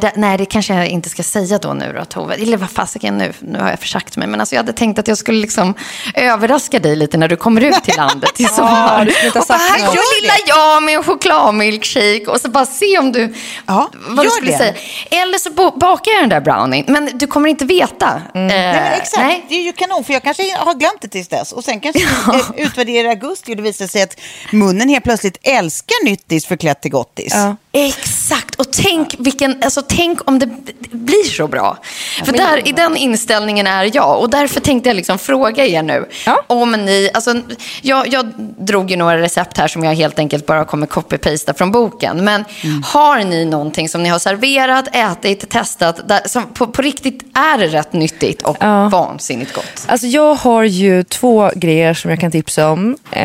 [0.00, 2.34] det, nej, det kanske jag inte ska säga då nu då, Tove.
[2.34, 4.28] Eller vad fasiken nu, nu har jag försagt mig.
[4.28, 5.74] Men alltså, jag hade tänkt att jag skulle liksom
[6.14, 9.06] överraska dig lite när du kommer ut till landet i sommar.
[9.32, 12.26] ha och bara, här kommer lilla jag med en chokladmilkshake.
[12.26, 13.34] Och så bara se om du...
[13.66, 14.58] Ja, vad du skulle det.
[14.58, 14.74] säga.
[15.10, 16.84] Eller så bakar jag den där brownie.
[16.88, 18.22] Men du kommer inte veta.
[18.34, 19.22] Eh, Nej, men exakt.
[19.22, 19.46] nej.
[19.48, 21.52] Det är ju kanon, för jag kanske har glömt det tills dess.
[21.52, 22.02] Och sen kanske
[22.56, 26.04] vi eh, utvärderar i augusti och det visar sig att att munnen helt plötsligt älskar
[26.04, 27.32] nyttis förklätt till gottis.
[27.34, 27.56] Ja.
[27.76, 30.46] Exakt, och tänk, vilken, alltså, tänk om det
[30.90, 31.78] blir så bra.
[32.24, 34.20] För där, i den inställningen är jag.
[34.20, 36.08] Och därför tänkte jag liksom fråga er nu.
[36.26, 36.42] Ja.
[36.46, 37.34] Om ni, alltså,
[37.82, 38.26] jag, jag
[38.58, 42.24] drog ju några recept här som jag helt enkelt bara kommer copy-pasta från boken.
[42.24, 42.44] Men
[42.84, 47.58] har ni någonting som ni har serverat, ätit, testat, där, som på, på riktigt är
[47.58, 48.88] det rätt nyttigt och Ja.
[48.88, 49.84] vansinnigt gott?
[49.86, 52.96] Alltså jag har ju två grejer som jag kan tipsa om.
[53.10, 53.24] Eh,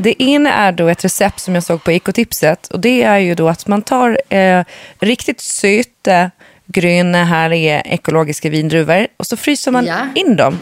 [0.00, 2.66] Det ena är då ett recept som jag såg på ekotipset.
[2.66, 4.64] Och det är ju då att man tar eh,
[5.00, 6.30] riktigt söta,
[6.66, 9.96] gröna, härliga ekologiska vindruvor och så fryser man Ja.
[10.14, 10.58] in dem.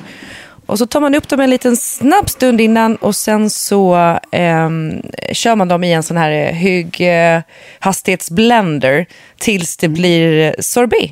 [0.67, 5.03] Och så tar man upp dem en liten snabb stund innan och sen så ehm,
[5.33, 7.41] kör man dem i en sån här eh, hög eh,
[7.79, 9.07] hastighetsblender
[9.39, 11.11] tills det blir sorbet.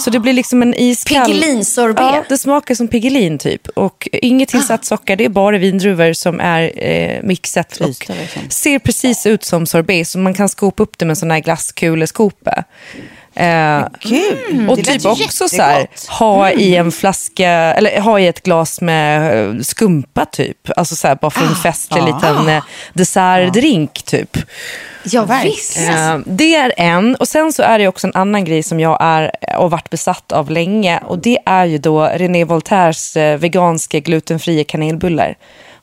[0.00, 1.26] Så det blir liksom en iskall...
[1.26, 2.04] Piggelinsorbet.
[2.04, 3.68] Ja, det smakar som Piggelin typ.
[3.68, 8.14] Och inget tillsatt socker, det är bara vindruvor som är eh, mixat och liksom.
[8.48, 10.08] ser precis ut som sorbet.
[10.08, 12.64] Så man kan skopa upp det med en sån här glasskuleskopa.
[13.36, 14.70] Eh, Kul!
[14.70, 19.38] och typ också så här, ha i en flaska, eller ha i ett glas med
[19.48, 20.70] eh, skumpa typ.
[20.76, 22.62] Alltså så här, bara för en festlig liten eh,
[22.92, 24.38] dessertdrink typ.
[25.04, 25.76] Ja, visst.
[25.78, 27.16] Eh, det är en.
[27.16, 30.32] Och sen så är det också en annan grej som jag är och varit besatt
[30.32, 30.98] av länge.
[30.98, 35.36] Och det är ju då René Voltaires eh, veganska glutenfria kanelbullar.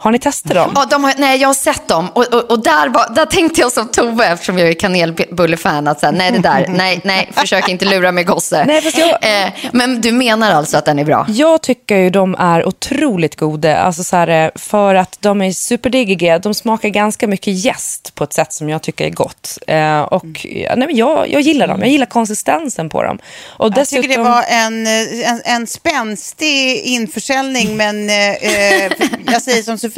[0.04, 0.72] Har ni testat dem?
[0.76, 2.10] Ja, de har, nej, jag har sett dem.
[2.14, 6.00] Och, och, och där, var, där tänkte jag som Tove, eftersom jag är kanelbullefan, att
[6.00, 8.66] säga, nej, det där, nej, nej, försök inte lura mig gosse.
[8.68, 11.26] Nej, fast jag- eh, men du menar alltså att den är bra?
[11.30, 13.78] Jag tycker ju de är otroligt goda.
[13.78, 16.40] Alltså så här, eh, för att de är superdiggiga.
[16.40, 19.58] De smakar ganska mycket jäst på ett sätt som jag tycker är gott.
[19.68, 21.80] Eh, och nej, men jag, jag gillar dem.
[21.80, 23.20] Jag gillar konsistensen på dem.
[23.58, 28.92] Och Jag tycker det var en, eh, en, en spänstig införsäljning, men eh, eh,
[29.26, 29.93] jag säger som Sofie,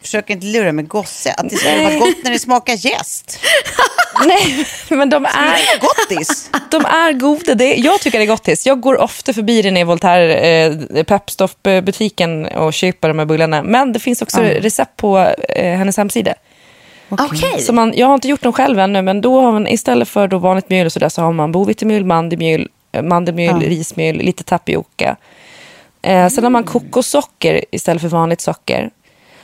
[0.00, 1.32] försök inte lura med gosse.
[1.32, 3.40] Att det ska vara gott när det smakar jäst.
[4.26, 5.80] Nej, men de är...
[5.80, 6.50] gottis.
[6.70, 7.54] De är goda.
[7.54, 8.66] Det, jag tycker det är gottis.
[8.66, 13.62] Jag går ofta förbi René Voltaire eh, Pepstop-butiken och köper de här bullarna.
[13.62, 15.18] Men det finns också recept på
[15.48, 16.34] eh, hennes hemsida.
[17.08, 17.60] Okej.
[17.60, 20.28] Så man, jag har inte gjort dem själv ännu, men då har man istället för
[20.28, 25.16] då vanligt mjöl och sådär så har man bovetemjöl, mandelmjöl, eh, mandelmjöl rismjöl, lite tapioca.
[26.02, 28.90] Eh, sen har man kokossocker istället för vanligt socker.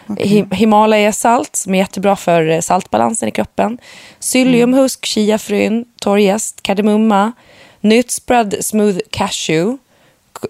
[0.07, 3.79] Hi- Himalaya-salt som är jättebra för eh, saltbalansen i kroppen.
[4.21, 7.33] Psylliumhusk, chiafrön, torrjäst, kardemumma,
[7.81, 9.79] nötspread smooth cashew,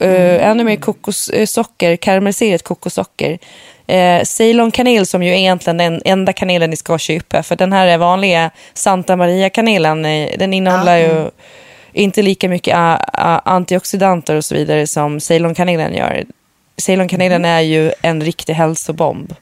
[0.00, 3.38] eh, ännu mer kokossocker, karamelliserat kokossocker.
[3.86, 7.42] Eh, Ceylon-kanel som ju är egentligen den enda kanelen ni ska köpa.
[7.42, 11.30] För den här vanliga Santa Maria-kanelen, eh, den innehåller ju
[11.92, 16.24] inte lika mycket a- a- antioxidanter och så vidare som Ceylon-kanelen gör.
[16.76, 19.34] Ceylon-kanelen är ju en riktig hälsobomb.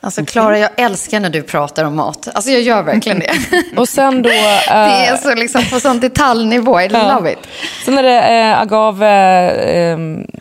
[0.00, 2.28] Alltså Klara, jag älskar när du pratar om mat.
[2.34, 3.32] Alltså jag gör verkligen det.
[3.76, 4.28] Och sen då...
[4.30, 6.80] Det eh, är så liksom på sån detaljnivå.
[6.80, 7.38] I love it.
[7.84, 9.10] Sen är det eh, agave,
[9.92, 9.98] eh,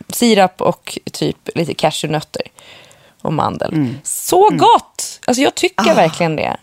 [0.09, 2.41] sirap och typ lite cashewnötter
[3.21, 3.87] och mandel.
[4.03, 5.21] Så gott!
[5.25, 6.57] Alltså jag tycker verkligen det.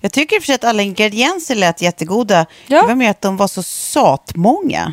[0.00, 2.46] Jag tycker för sig att alla ingredienser lät jättegoda.
[2.66, 2.82] Ja.
[2.82, 4.92] Det var mer att de var så satmånga.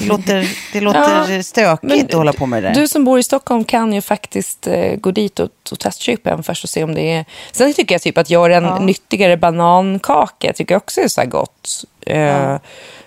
[0.00, 2.74] Det låter, det låter Ja, stökigt att hålla på med det där.
[2.74, 6.42] Du som bor i Stockholm kan ju faktiskt eh, gå dit och, och testköpa en
[6.42, 7.24] först och se om det är...
[7.52, 11.28] Sen tycker jag typ att göra en nyttigare banankaka tycker jag också är så här
[11.28, 11.84] gott.
[12.06, 12.56] Eh,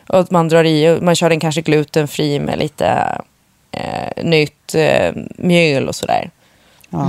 [0.07, 3.17] och att man drar i, man kör den kanske glutenfri med lite
[3.71, 6.29] eh, nytt eh, mjöl och sådär.
[6.93, 7.03] Ja.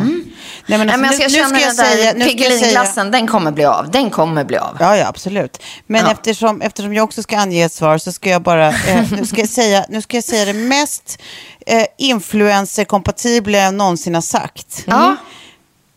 [0.66, 2.12] Nej, men Nej, alltså, men jag ska nu, nu ska jag säga...
[2.16, 3.90] Nu Piggelinglassen, den kommer bli av.
[3.90, 4.76] Den kommer bli av.
[4.80, 5.62] Ja, ja, absolut.
[5.86, 6.12] Men Ja.
[6.12, 9.40] eftersom, eftersom jag också ska ange ett svar så ska jag bara, eh, nu, ska
[9.40, 11.18] jag säga, nu ska jag säga det mest
[11.66, 14.84] eh, influencer-kompatibla jag någonsin har sagt.
[14.86, 15.16] Ja.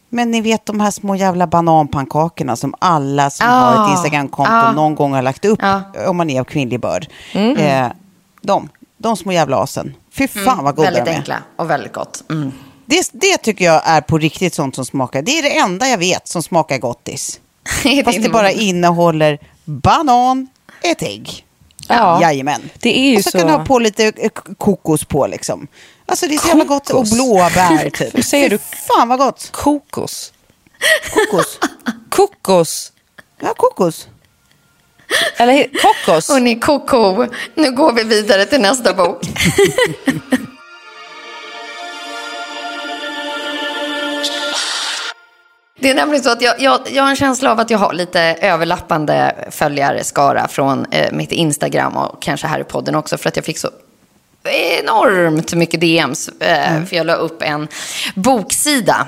[0.10, 3.54] Men ni vet de här små jävla bananpannkakorna som alla som Ja.
[3.54, 4.72] har ett Instagramkonto Ja.
[4.72, 5.82] någon gång har lagt upp Ja.
[6.08, 7.08] om man är av kvinnlig börd.
[7.34, 7.88] Eh,
[8.42, 9.94] de, de små jävla asen.
[10.14, 11.16] Fy fan vad goda Väldigt de är.
[11.16, 12.24] enkla och väldigt gott.
[12.30, 12.52] Mm.
[12.86, 15.22] Det, det tycker jag är på riktigt sånt som smakar.
[15.22, 17.40] Det är det enda jag vet som smakar gottis.
[18.06, 20.48] Fast det bara innehåller banan,
[20.84, 21.46] ett ägg.
[21.88, 22.22] Ja.
[22.22, 22.70] Jajamän.
[22.80, 25.68] Det är ju och så, så- kan du ha på lite eh, kokos på liksom.
[26.06, 26.90] Alltså det är så jävla gott.
[26.90, 27.12] Och Kokos?
[27.14, 28.18] blåbär typ.
[28.18, 28.58] Hur säger du?
[28.58, 29.50] Fan vad gott.
[29.52, 30.34] Kokos.
[31.14, 31.60] Kokos.
[32.10, 32.92] Kokos.
[33.42, 34.08] Ja, kokos.
[35.38, 36.30] Eller kokos.
[36.30, 37.26] Och ni koko,
[37.56, 39.22] nu går vi vidare till nästa bok.
[45.80, 47.94] Det är nämligen så att jag, jag, jag har en känsla av att jag har
[47.94, 53.36] lite överlappande följarskara från eh, mitt Instagram och kanske här i podden också för att
[53.36, 53.70] jag fick så
[54.80, 56.30] enormt mycket DMs.
[56.30, 57.68] Eh, För jag la upp en
[58.16, 59.08] boksida.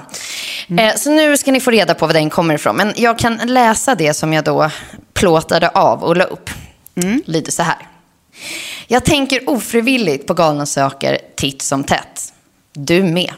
[0.79, 2.75] Eh, så nu ska ni få reda på var den kommer ifrån.
[2.75, 4.69] Men jag kan läsa det som jag då
[5.13, 6.49] plåtade av och la upp.
[7.25, 7.87] Lyder så här.
[8.87, 12.33] Jag tänker ofrivilligt på galna saker titt som tätt.
[12.73, 13.31] Du med.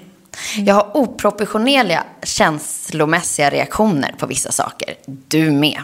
[0.57, 4.95] Jag har oproportionerliga känslomässiga reaktioner på vissa saker.
[5.27, 5.81] Du med.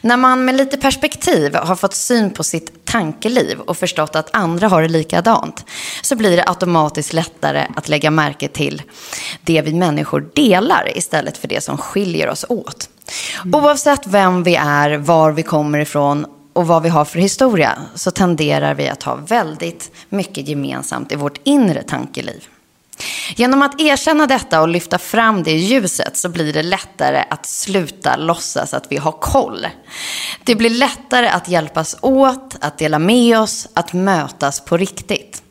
[0.00, 4.68] När man med lite perspektiv har fått syn på sitt tankeliv och förstått att andra
[4.68, 5.64] har det likadant
[6.02, 8.82] så blir det automatiskt lättare att lägga märke till
[9.42, 12.88] det vi människor delar istället för det som skiljer oss åt.
[13.52, 18.10] Oavsett vem vi är, var vi kommer ifrån och vad vi har för historia så
[18.10, 22.48] tenderar vi att ha väldigt mycket gemensamt i vårt inre tankeliv.
[23.36, 27.46] Genom att erkänna detta och lyfta fram det i ljuset så blir det lättare att
[27.46, 29.66] sluta låtsas att vi har koll.
[30.44, 35.42] Det blir lättare att hjälpas åt, att dela med oss, att mötas på riktigt.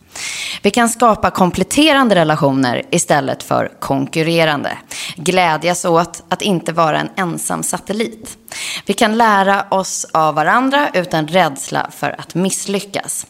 [0.62, 4.78] Vi kan skapa kompletterande relationer istället för konkurrerande.
[5.16, 8.38] Glädjas åt att inte vara en ensam satellit.
[8.86, 13.26] Vi kan lära oss av varandra utan rädsla för att misslyckas.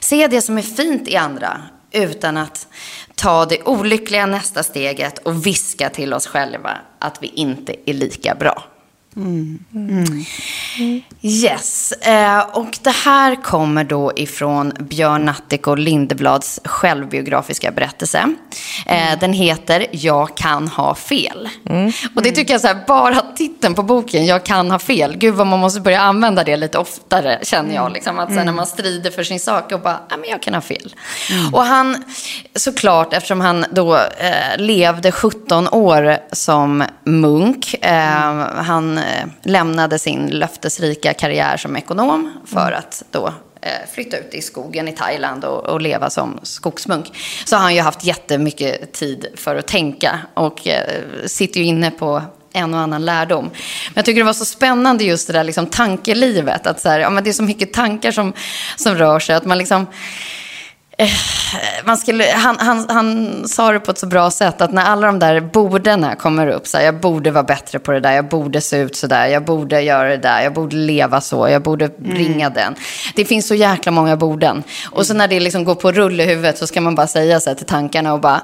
[0.00, 2.66] Se det som är fint i andra utan att
[3.16, 8.34] ta det olyckliga nästa steget och viska till oss själva att vi inte är lika
[8.34, 8.75] bra.
[11.22, 18.34] Yes, eh, och det här kommer då ifrån Björn Natthiko Lindeblads självbiografiska berättelse.
[18.86, 21.48] Eh, den heter Jag kan ha fel.
[22.14, 25.16] Och det tycker jag så här, bara titeln på boken, Jag kan ha fel.
[25.16, 27.92] Gud vad man måste börja använda det lite oftare känner jag.
[27.92, 30.60] Liksom, att här, när man strider för sin sak och bara, men jag kan ha
[30.60, 30.94] fel.
[31.52, 32.04] Och han,
[32.54, 37.74] såklart eftersom han då eh, levde 17 år som munk.
[37.80, 39.00] Eh, han
[39.42, 43.26] lämnade sin löftesrika karriär som ekonom för att då
[43.60, 47.06] eh, flytta ut i skogen i Thailand och, och leva som skogsmunk.
[47.44, 51.90] Så har han ju haft jättemycket tid för att tänka och eh, sitter ju inne
[51.90, 53.44] på en och annan lärdom.
[53.44, 56.66] Men jag tycker det var så spännande just det där liksom, tankelivet.
[56.66, 58.32] Att så här, ja, men det är så mycket tankar som,
[58.76, 59.36] som rör sig.
[59.36, 59.86] Att man liksom...
[60.98, 61.08] Eh,
[61.84, 65.06] man skulle, han, han, han sa det på ett så bra sätt att när alla
[65.06, 68.28] de där bordena kommer upp, så här, jag borde vara bättre på det där, jag
[68.28, 71.62] borde se ut så där, jag borde göra det där, jag borde leva så, jag
[71.62, 72.74] borde ringa den.
[73.14, 74.62] Det finns så jäkla många borden.
[74.90, 77.40] Och så när det liksom går på rull i huvudet så ska man bara säga
[77.40, 78.40] så här till tankarna och bara,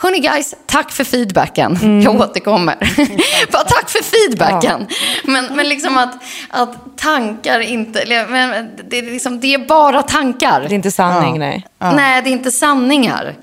[0.00, 2.02] Hörni guys, tack för feedbacken.
[2.02, 2.76] Jag återkommer.
[3.52, 4.86] Bara tack för feedbacken.
[5.24, 6.14] Men, men liksom att,
[6.48, 8.26] att tankar inte...
[8.28, 10.60] Men det, är liksom, det är bara tankar.
[10.60, 11.66] Det är inte sanning, nej.
[11.78, 13.36] Nej, det är inte sanningar.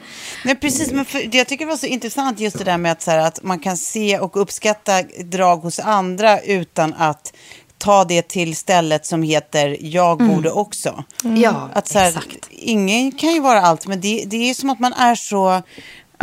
[0.45, 0.91] Nej, precis.
[0.91, 3.17] Men för, jag tycker det var så intressant just det där med att, så här,
[3.17, 7.33] att man kan se och uppskatta drag hos andra utan att
[7.77, 11.03] ta det till stället som heter jag borde också.
[11.35, 12.47] Ja, Att så här, exakt.
[12.49, 15.61] ingen kan ju vara allt, men det, det är som att man är så...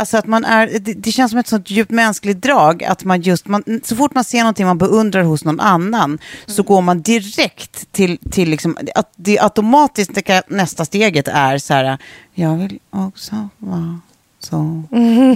[0.01, 3.21] Alltså att man är, det, det känns som ett sånt djupt mänskligt drag att man
[3.21, 7.01] just, man, så fort man ser någonting man beundrar hos någon annan så går man
[7.01, 11.97] direkt till, till liksom, att det automatiskt, det nästa steget är så här,
[12.33, 13.99] jag vill också vara
[14.39, 14.83] så,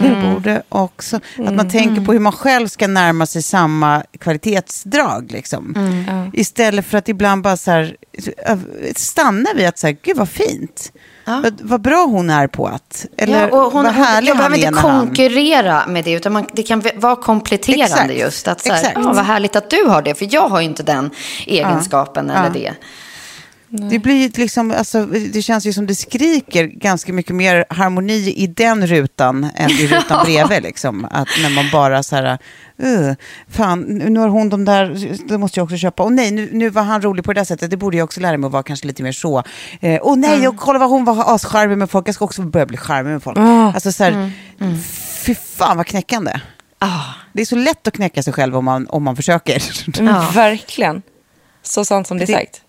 [0.01, 5.31] jag borde också, att man tänker på hur man själv ska närma sig samma kvalitetsdrag
[5.31, 5.75] liksom.
[6.33, 7.97] Istället för att ibland bara så här,
[8.95, 10.91] stanna vid att säga, gud vad fint.
[11.25, 14.35] Vad, vad bra hon är på att, eller ja, och hon, vad hon, härlig jag
[14.35, 15.07] han behöver inte när han...
[15.07, 18.47] konkurrera med det, utan man, det kan vara kompletterande Exakt, just.
[18.47, 18.97] Att så här, exakt.
[19.03, 21.11] ja, vad härligt att du har det, för jag har ju inte den
[21.45, 22.71] egenskapen eller ja.
[23.77, 23.89] Det.
[23.89, 28.47] Det blir liksom, alltså, det känns ju som det skriker ganska mycket mer harmoni i
[28.47, 30.63] den rutan än i rutan bredvid.
[30.63, 31.05] Liksom.
[31.11, 32.37] Att när man bara så här,
[32.83, 33.13] uh,
[33.49, 36.03] fan, nu har hon de där, det måste jag också köpa.
[36.03, 38.19] Och nej, nu, nu var han rolig på det där sättet, det borde jag också
[38.19, 39.43] lära mig att vara kanske lite mer så.
[39.79, 42.65] Eh, och nej, och kolla vad hon var ascharmig med folk, jag ska också börja
[42.65, 43.37] bli charmig med folk.
[43.37, 44.31] Alltså så här,
[45.25, 46.39] fy fan vad knäckande.
[47.33, 49.63] Det är så lätt att knäcka sig själv om man, om man försöker.
[49.99, 51.01] Mm, Verkligen.
[51.63, 52.61] Så sant som det är Det- sagt.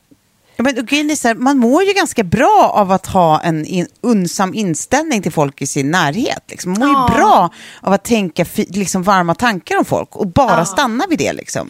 [0.57, 3.65] Ja, men, grejen är så här, man mår ju ganska bra av att ha en
[3.65, 6.43] in, unsam inställning till folk i sin närhet.
[6.49, 6.73] Liksom.
[6.73, 7.51] Man mår ju bra
[7.81, 11.33] av att tänka liksom, varma tankar om folk och bara stanna vid det.
[11.33, 11.69] Liksom.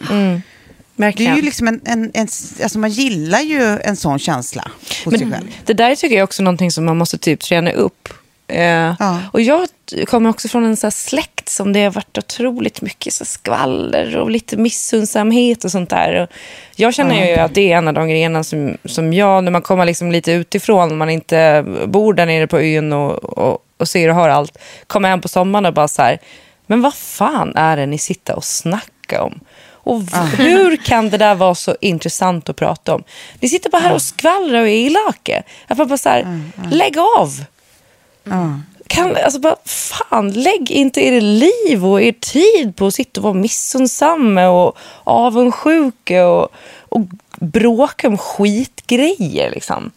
[1.17, 2.27] Det är ju liksom en, en, en,
[2.63, 4.71] alltså man gillar ju en sån känsla
[5.05, 5.47] hos sig själv.
[5.65, 8.09] Det där tycker jag också är någonting som man måste typ träna upp.
[8.47, 8.93] Eh,
[9.31, 9.67] Och jag
[10.07, 14.31] kommer också från en så släkt som det har varit otroligt mycket så skvaller och
[14.31, 16.21] lite missundsamhet och sånt där.
[16.21, 16.29] Och
[16.75, 19.61] jag känner ju att det är en av de grejerna som, som jag, när man
[19.61, 24.09] kommer liksom lite utifrån, man inte bor där nere på ön och, och, och ser
[24.09, 26.19] och hör allt, kommer hem på sommaren och bara så här,
[26.67, 29.39] men vad fan är det ni sitter och snackar om?
[29.89, 30.01] Och
[30.37, 33.03] hur kan det där vara så intressant att prata om?
[33.39, 35.43] Ni sitter bara här och skvallrar och är elaka.
[35.67, 36.41] Jag får bara så här,
[36.71, 37.43] lägg av.
[38.87, 43.23] Kan, alltså bara, fan, lägg inte er liv och er tid på att sitta och
[43.23, 46.49] vara missunnsamma och avundsjuka och,
[46.89, 47.01] och
[47.39, 49.51] bråka om skitgrejer.
[49.51, 49.91] Liksom.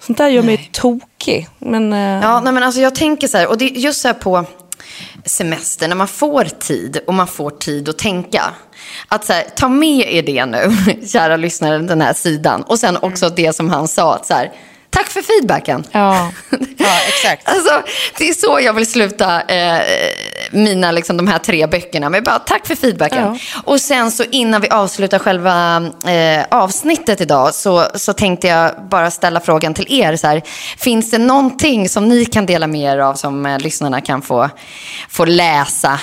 [0.00, 1.48] Sånt där gör mig tokig.
[1.58, 4.08] Men, eh, Ja, nej, men alltså jag tänker så här, och det är just så
[4.08, 4.44] här på
[5.24, 8.42] semester, när man får tid och man får tid att tänka.
[9.08, 10.72] Att så här, ta med er det nu,
[11.06, 12.62] kära lyssnare, den här sidan.
[12.62, 14.52] Och sen också det som han sa, att så här,
[14.96, 15.84] tack för feedbacken.
[15.92, 16.32] ja.
[16.76, 17.48] Ja, exakt.
[17.48, 17.82] Alltså,
[18.18, 19.82] det är så jag vill sluta eh,
[20.50, 22.10] mina, liksom, de här tre böckerna.
[22.10, 23.18] Men bara tack för feedbacken.
[23.24, 23.60] Ja.
[23.64, 25.76] Och sen så innan vi avslutar själva
[26.06, 30.16] eh, avsnittet idag så, så tänkte jag bara ställa frågan till er.
[30.16, 30.42] Så här,
[30.76, 34.50] finns det någonting som ni kan dela med er av som eh, lyssnarna kan få,
[35.08, 36.00] få läsa?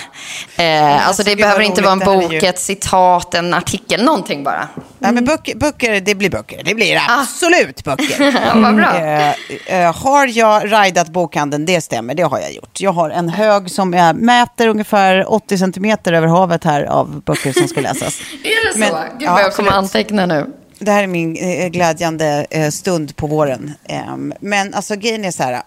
[0.56, 2.00] Eh, alltså det gud, behöver inte vara en.
[2.00, 4.68] Det bok, ett citat, en artikel, någonting bara.
[5.00, 6.62] Ja, men böcker, böcker, det blir böcker.
[6.66, 8.34] Det blir absolut böcker.
[8.44, 8.56] Ja.
[8.88, 11.66] Eh, eh, har jag ridat bokhandeln?
[11.66, 12.82] Det stämmer, det har jag gjort.
[12.82, 17.54] Jag har en hög som jag mäter ungefär 80 centimeter över havet här av böcker
[17.54, 18.20] som ska läsas.
[18.44, 18.80] Är det så?
[18.80, 20.46] Men- Gud ja, jag kommer anteckna nu.
[20.80, 23.74] Det här är min eh, glädjande eh, stund på våren.
[23.90, 25.62] Ehm, men alltså grejen är så här.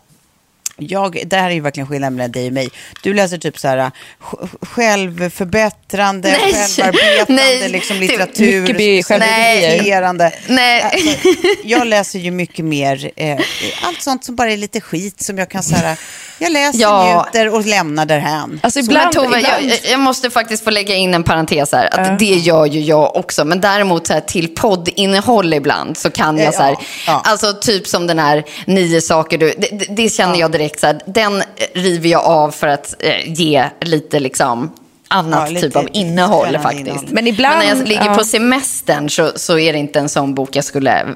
[0.78, 2.68] Jag, det här är ju verkligen skillnaden mellan dig och mig.
[3.02, 3.90] Du läser typ så här
[4.22, 6.52] sj- självförbättrande, Nej.
[6.52, 7.68] självarbetande Nej.
[7.68, 8.60] liksom Det- litteratur.
[8.60, 10.32] mycket reflekterande.
[10.48, 10.82] Nej.
[10.82, 11.28] Alltså,
[11.64, 13.38] jag läser ju mycket mer, eh,
[13.82, 15.96] allt sånt som bara är lite skit som jag kan så här,
[16.38, 17.24] jag läser, Ja.
[17.32, 18.60] njuter och lämnar därhän.
[18.62, 22.00] Alltså, ibland, Tove, ibland, jag, jag måste faktiskt få lägga in en parentes här.
[22.00, 23.44] Att Det gör ju jag också.
[23.44, 27.22] Men däremot så här, till poddinnehåll ibland så kan jag Ja, så här, ja.
[27.24, 30.86] alltså typ som den här nio saker du, det, det- det känner jag direkt så
[30.86, 31.42] här, den
[31.74, 34.72] river jag av för att eh, ge lite liksom
[35.08, 36.80] annat Ja, lite typ av innehåll faktiskt.
[36.86, 37.04] innehåll.
[37.10, 38.14] Men ibland- när jag ligger ja.
[38.14, 41.06] på semestern så, så är det inte en sån bok jag skulle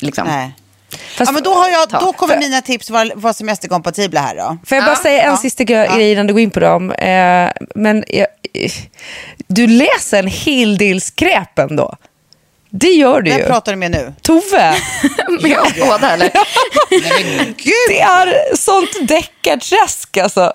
[0.00, 0.26] liksom.
[0.26, 0.52] Nej.
[0.90, 4.36] Fast- ja, men då, har jag, då kommer För- mina tips vara, vara semesterkompatibla här
[4.36, 4.58] då.
[4.66, 6.90] Får jag bara Ja, säga en ja, sista grej innan du går in på dem?
[6.92, 8.70] Eh, men jag, eh,
[9.46, 11.96] du läser en hel del skräp ändå.
[12.80, 13.46] Det gör du Vem ju.
[13.46, 14.12] pratar du med nu?
[14.22, 14.74] Tove,
[15.42, 16.30] Med oss båda eller?
[17.88, 20.52] det är sånt deckarträsk alltså.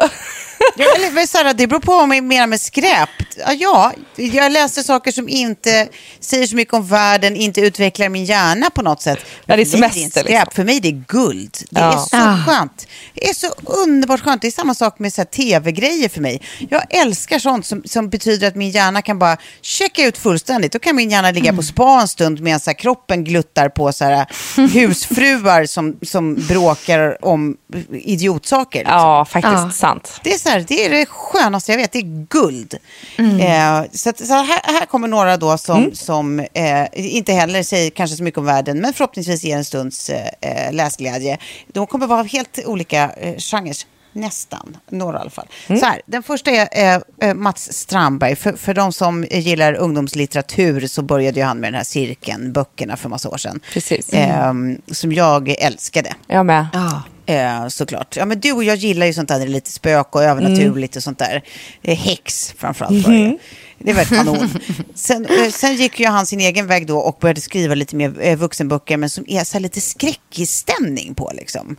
[0.78, 3.09] Ja, eller, men Sara, det beror på vad man menar med skräp.
[3.38, 5.88] Ja, Ja, jag läser saker som inte
[6.20, 9.20] säger så mycket om världen, inte utvecklar min hjärna på något sätt.
[9.45, 10.30] Ja, det är semester, inte skräp.
[10.30, 10.51] liksom.
[10.55, 11.57] För mig det är guld.
[11.70, 11.93] Det Ja.
[11.93, 12.38] är så Ah.
[12.45, 12.88] skönt.
[13.13, 14.41] Det är så underbart skönt.
[14.41, 16.41] Det är samma sak med tv-grejer för mig.
[16.70, 20.72] Jag älskar sånt som, som betyder att min hjärna kan bara checka ut fullständigt.
[20.72, 23.91] Då kan min hjärna ligga på spa en stund medan så här kroppen gluttar på
[23.93, 24.26] så här
[24.74, 27.55] husfruar som, som bråkar om
[27.93, 28.80] idiotsaker.
[28.80, 28.95] liksom.
[28.97, 29.72] Ja, faktiskt Ja.
[29.72, 30.20] sant.
[30.24, 32.74] Det är, så här, det är det skönaste jag vet, det är guld.
[33.18, 37.89] Eh, så att, så här, här kommer några då som, som eh, inte heller säger
[37.89, 41.38] kanske så mycket om världen, men förhoppningsvis ger en stunds eh, eh, läsglädje.
[41.74, 43.76] De kommer vara helt olika eh, genrer.
[44.12, 45.47] Nästan, några i alla fall.
[45.68, 48.36] Så här, den första är eh, eh, Mats Strandberg.
[48.36, 52.97] För, för de som gillar ungdomslitteratur så började ju han med den här cirkeln, böckerna
[52.97, 53.60] för massa år sedan.
[53.74, 54.14] Precis.
[54.14, 54.53] Eh,
[54.91, 56.14] som jag älskade.
[56.28, 56.68] Jag med.
[56.74, 57.03] Ja.
[57.30, 58.15] Eh, såklart.
[58.17, 60.95] Ja, men du och jag gillar ju sånt där, det är lite spök och övernaturligt
[60.95, 61.43] och sånt där.
[61.82, 63.38] Eh, häx framförallt var det ju.
[63.82, 64.49] Det var kanon.
[64.95, 68.13] Sen, eh, sen gick ju han sin egen väg då och började skriva lite mer
[68.21, 71.75] eh, vuxenböcker men som är så lite skräckig stämning på liksom.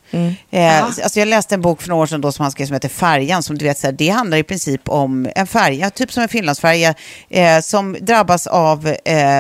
[0.51, 2.75] Eh, alltså jag läste en bok för några år sedan då som han skrev som
[2.75, 6.13] heter Färjan som du vet så här, det handlar i princip om en färja, typ
[6.13, 6.95] som en Finlandsfärja
[7.29, 8.95] eh, som drabbas av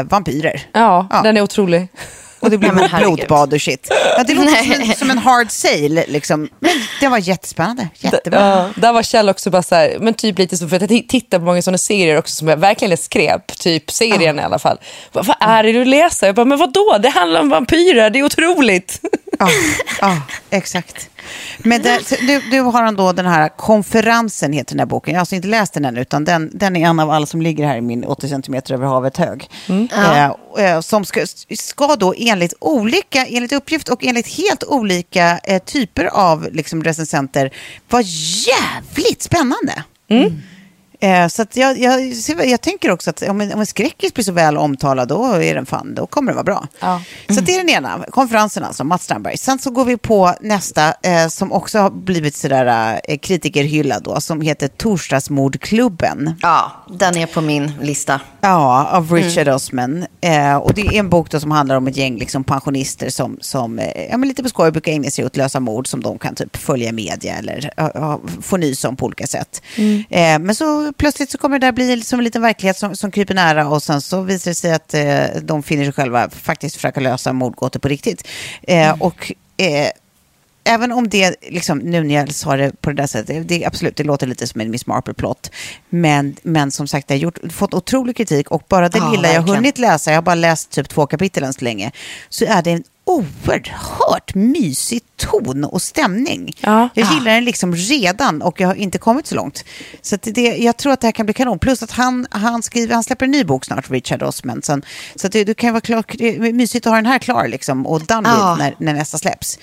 [0.04, 0.62] vampyrer.
[0.72, 1.22] Ja, Ja.
[1.22, 1.88] den är otrolig.
[2.40, 3.88] Och det blir Nej, blodbad och shit.
[4.16, 6.48] Ja, det låter som en, som en hard sail liksom.
[6.58, 6.70] Men
[7.00, 7.88] det var jättespännande.
[7.94, 8.40] Jättebra.
[8.40, 11.08] Ja, där var Kjell också bara så här, men typ lite så, för att jag
[11.08, 14.58] tittar på många sådana serier också som jag verkligen är skräp, typ serien i alla
[14.58, 14.78] fall.
[15.12, 16.26] Vad, vad är det du läser?
[16.26, 16.98] Jag bara, men vad då?
[17.02, 19.00] Det handlar om vampyrer, det är otroligt.
[19.38, 19.48] Ja,
[20.00, 21.09] ja, exakt.
[21.58, 25.12] Men det, nu, nu har han då den här konferensen, heter den här boken.
[25.12, 27.42] Jag har alltså inte läst den än, utan den, den är en av alla som
[27.42, 29.50] ligger här i min 80 cm över havet hög.
[29.92, 30.24] Eh,
[30.64, 31.26] eh, som ska,
[31.58, 37.50] ska då enligt olika, enligt uppgift och enligt helt olika eh, typer av liksom, recensenter
[37.88, 39.84] vara jävligt spännande.
[41.00, 42.14] Eh, så jag, jag,
[42.46, 45.54] jag tänker också att om en, om en skräckis blir så väl omtalad, då är
[45.54, 46.66] den fan, då kommer det vara bra.
[46.80, 47.02] Ja.
[47.28, 49.36] Så det är den ena, konferensen alltså, Mats Strandberg.
[49.36, 54.20] Sen så går vi på nästa, eh, som också har blivit sådär eh, kritikerhyllad då,
[54.20, 56.34] som heter Torsdagsmordklubben.
[56.42, 58.20] ja, den är på min lista.
[58.40, 60.06] Ja, av Richard Osman.
[60.20, 63.38] Eh, och det är en bok då som handlar om ett gäng liksom, pensionister som,
[63.40, 66.18] som eh, ja, men lite på skoj brukar ägna sig åt lösa mord som de
[66.18, 67.70] kan typ följa i media eller
[68.42, 69.62] få nys om på olika sätt.
[70.10, 72.96] Eh, men så så plötsligt så kommer det där bli som en liten verklighet som,
[72.96, 76.30] som kryper nära och sen så visar det sig att eh, de finner sig själva
[76.30, 78.28] faktiskt försöka lösa mordgåtor på riktigt.
[78.62, 79.00] Eh, Mm.
[79.02, 79.88] Och eh,
[80.64, 83.96] även om det, liksom, nu när jag sa det på det där sättet, det, absolut,
[83.96, 85.50] det låter lite som en Miss Marple-plott.
[85.88, 89.28] Men, men som sagt, det har gjort, fått otrolig kritik och bara det Ja, lilla
[89.28, 89.56] jag verkligen.
[89.56, 91.92] hunnit läsa, jag har bara läst typ två kapitel än så länge,
[92.28, 96.52] så är det en oerhört mysig ton och stämning.
[96.60, 96.88] Ja.
[96.94, 99.64] Jag gillar den liksom redan och jag har inte kommit så långt.
[100.02, 101.58] Så det, jag tror att det här kan bli kanon.
[101.58, 104.82] Plus att han, han, skriver, han släpper en ny bok snart, Richard Osmondson.
[105.16, 108.28] Så det, det kan vara klar, mysigt att ha den här klar liksom, och done
[108.28, 108.56] Ja.
[108.58, 109.58] när, när nästa släpps.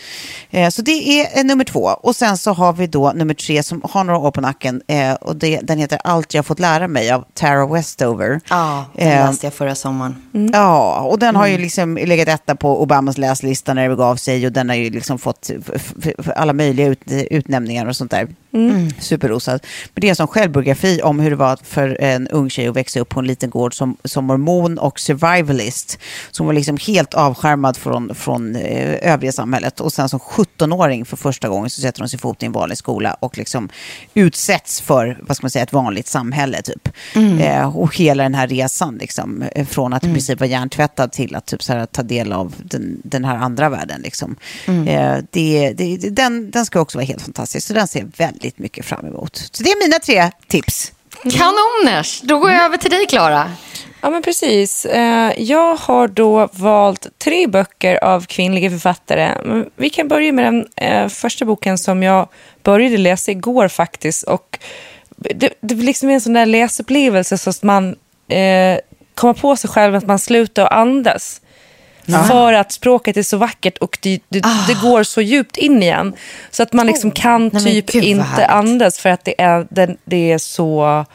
[0.52, 0.92] Eh, så det
[1.22, 1.82] är eh, nummer två.
[1.82, 4.82] Och sen så har vi då nummer tre som har några år på nacken.
[4.88, 8.42] Eh, och det, den heter Allt jag fått lära mig av Tara Westover.
[8.50, 10.50] Ja, den Eh, läste jag förra sommaren.
[10.54, 14.46] Ja, och den har ju liksom legat etta på Obamas lista när det begav sig
[14.46, 15.50] och den har ju liksom fått
[16.36, 18.28] alla möjliga ut, utnämningar och sånt där.
[19.00, 19.66] Superrosad.
[19.94, 23.00] Men det är som självbiografi om hur det var för en ung tjej att växa
[23.00, 26.00] upp på en liten gård som, som mormon och survivalist.
[26.32, 29.80] Som var liksom helt avskärmad från, från eh, övriga samhället.
[29.80, 32.78] Och sen som 17-åring för första gången så sätter hon sin fot i en vanlig
[32.78, 33.70] skola och liksom
[34.14, 36.90] utsätts för, vad ska man säga, ett vanligt samhälle typ.
[37.40, 41.36] Eh, och hela den här resan liksom, eh, från att i princip vara hjärntvättad till
[41.36, 44.02] att typ så här, ta del av den, den här andra världen.
[44.02, 44.36] Liksom.
[44.66, 48.12] Eh, det, det, den, den ska också vara helt fantastisk, så den ser jag
[48.48, 49.38] väldigt mycket fram emot.
[49.52, 50.92] Så det är mina tre tips.
[51.24, 52.22] Kanoners!
[52.22, 53.52] Då går jag över till dig, Klara.
[54.02, 54.86] Ja, men precis.
[54.86, 59.32] Eh, Jag har då valt tre böcker av kvinnliga författare.
[59.76, 62.28] Vi kan börja med den eh, första boken som jag
[62.64, 64.24] började läsa igår faktiskt.
[64.24, 64.60] Och
[65.18, 67.96] det, det blir liksom en sån där läsupplevelse så att man
[68.30, 68.80] eh,
[69.16, 71.42] kommer på sig själv att man slutar att andas.
[72.08, 76.14] För att språket är så vackert och det, det, det går så djupt in igen.
[76.52, 79.68] Så att man liksom kan Nej, men typ vad inte andas för att det är,
[79.70, 81.06] det, det är så...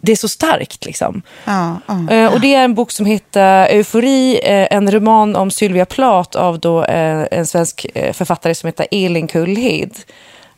[0.00, 1.22] Det är så starkt liksom.
[1.44, 2.10] Ja, ja.
[2.10, 6.38] Eh, och det är en bok som heter Eufori, eh, en roman om Sylvia Plath
[6.38, 9.90] av då, eh, en svensk författare som heter Elin Kullhed.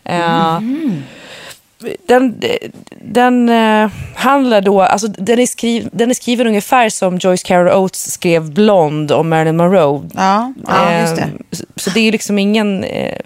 [0.04, 0.58] Eh,
[2.06, 2.40] Den,
[3.02, 7.68] den eh, handlar då, alltså den är, skriv, den är skriven ungefär som Joyce Carol
[7.68, 10.08] Oates skrev Blonde om Marilyn Monroe.
[10.14, 11.22] Ja, ja, just det.
[11.22, 13.18] Eh, så- Så det är liksom ingen eh,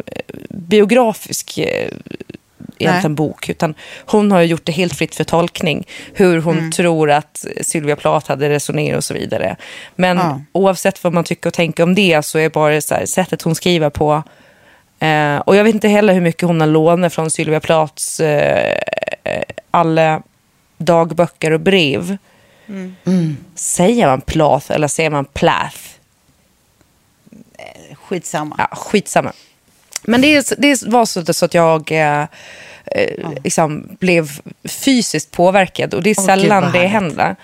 [0.51, 1.89] biografisk eh,
[2.79, 3.75] egentligen bok, utan
[4.07, 5.87] hon har ju gjort det helt fritt för tolkning.
[6.15, 6.71] Hur hon Mm.
[6.73, 9.57] tror att Sylvia Plath hade resonerat och så vidare.
[9.97, 10.41] Men Ja.
[10.53, 13.55] oavsett vad man tycker och tänker om det så är bara så här, sättet hon
[13.55, 14.23] skriver på
[15.03, 18.77] Eh, och jag vet inte heller hur mycket hon har lånat från Sylvia Plaths eh,
[19.25, 20.23] eh, alla
[20.79, 22.17] dagböcker och brev.
[22.69, 23.37] Mm.
[23.55, 25.79] Säger man Plath eller säger man Plath?
[27.95, 28.57] Skitsamma.
[28.59, 29.33] Ja, skitsamma.
[30.03, 32.27] Men det, det var så, så att jag eh,
[32.87, 34.31] eh, liksom blev
[34.65, 37.37] fysiskt påverkad och det är sällan gud, det händer.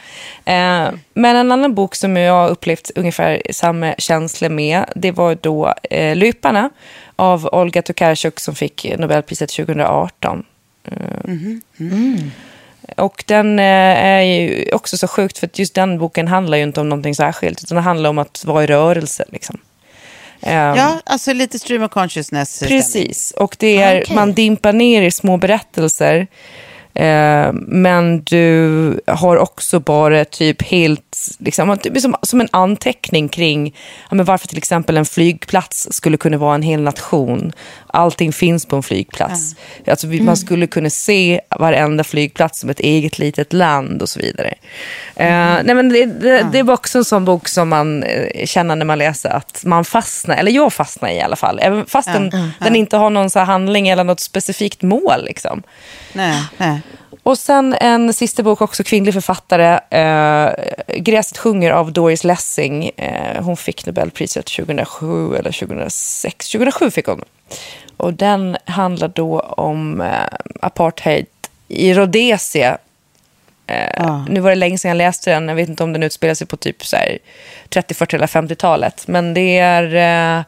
[0.45, 5.75] Eh, men en annan bok som jag upplevt ungefär samma känsla med, det var då
[5.91, 6.71] eh, Lyparna
[7.19, 10.45] av Olga Tokarczuk som fick Nobelpriset 2018.
[12.97, 13.65] Och den eh,
[14.05, 17.15] är ju också så sjukt för att just den boken handlar ju inte om någonting
[17.15, 19.25] särskilt utan det handlar om att vara i rörelse.
[19.29, 19.59] Liksom.
[20.41, 22.63] Eh, Ja, alltså lite stream of consciousness.
[22.69, 24.17] Precis, och det är, okej.
[24.17, 26.27] man dimpar ner i små berättelser.
[26.95, 31.08] Eh, men du har också bara typ helt,
[31.39, 33.75] liksom, typ som, som en anteckning kring
[34.11, 37.53] ja, men varför till exempel en flygplats skulle kunna vara en hel nation.
[37.99, 39.55] Allting finns på en flygplats.
[39.87, 44.21] Alltså, vi, Man skulle kunna se varenda flygplats som ett eget litet land och så
[44.21, 44.55] vidare.
[45.17, 48.77] Eh, nej, men det, det, det är också en sån bok som man eh, känner
[48.77, 51.59] när man läser att man fastnar, eller jag fastnar i alla fall.
[51.63, 55.25] Även fast den, den inte har någon så handling eller något specifikt mål.
[55.25, 55.63] Liksom.
[56.13, 56.81] Nej, nej.
[57.23, 59.81] Och sen en sista bok, också kvinnlig författare.
[59.91, 60.53] Eh,
[60.97, 62.91] Gräset sjunger av Doris Lessing.
[62.97, 66.49] Eh, hon fick Nobelpriset 2007 eller 2006.
[66.49, 67.25] 2007 fick hon.
[67.99, 70.09] Och den handlar då om eh,
[70.61, 71.27] apartheid
[71.69, 72.79] i Rhodesia.
[73.67, 75.49] Eh, Nu var det länge sedan jag läste den.
[75.49, 77.19] Jag vet inte om den utspelar sig på typ så här
[77.69, 79.09] 30, 40 eller 50-talet.
[79.09, 80.45] Men det är eh,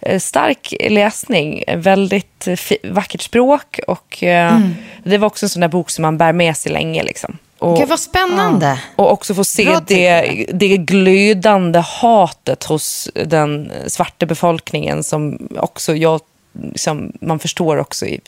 [0.00, 1.64] eh, stark läsning.
[1.76, 2.48] Väldigt
[2.84, 3.80] vackert språk.
[3.86, 4.58] Och eh,
[5.04, 7.02] det var också en sån där bok som man bär med sig länge.
[7.02, 7.38] Liksom.
[7.58, 8.80] Och, Gud, vad spännande.
[8.96, 15.94] och också få se Bra det, det glödande hatet hos den svarta befolkningen som också
[15.94, 16.20] jag,
[16.62, 18.20] liksom, man förstår också i,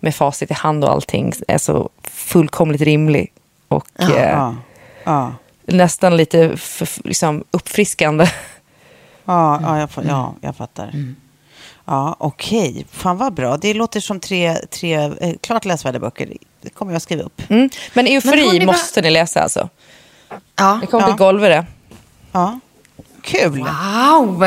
[0.00, 3.32] med facit i hand och allting är så fullkomligt rimlig.
[3.68, 4.54] Och eh, Ja,
[5.04, 5.32] ja,
[5.66, 8.24] nästan lite f- f- liksom, uppfriskande.
[9.24, 10.92] ja, ja, jag, fa- ja jag fattar.
[11.84, 12.86] Ja, okej.
[12.90, 13.56] Fan vad bra.
[13.56, 16.32] Det låter som tre, tre eh, klart läsvärda böcker.
[16.62, 17.42] Det kommer jag skriva upp.
[17.50, 17.70] Mm.
[17.94, 19.68] Men eufori Men hörni, måste ni läsa alltså.
[20.56, 20.78] Ja.
[20.80, 21.14] Det kommer Ja.
[21.14, 21.66] bli golvare.
[22.32, 22.60] Ja.
[23.26, 23.58] Kul.
[23.58, 24.46] Wow!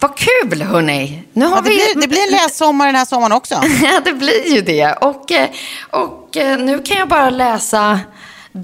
[0.00, 1.22] Vad kul, hörni.
[1.32, 1.74] Nu har Ja, det, vi...
[1.76, 3.54] blir, det blir en lässommar den här sommaren också.
[3.82, 4.92] Ja, det blir ju det.
[4.92, 5.48] Och, eh,
[5.90, 8.00] och eh, nu kan jag bara läsa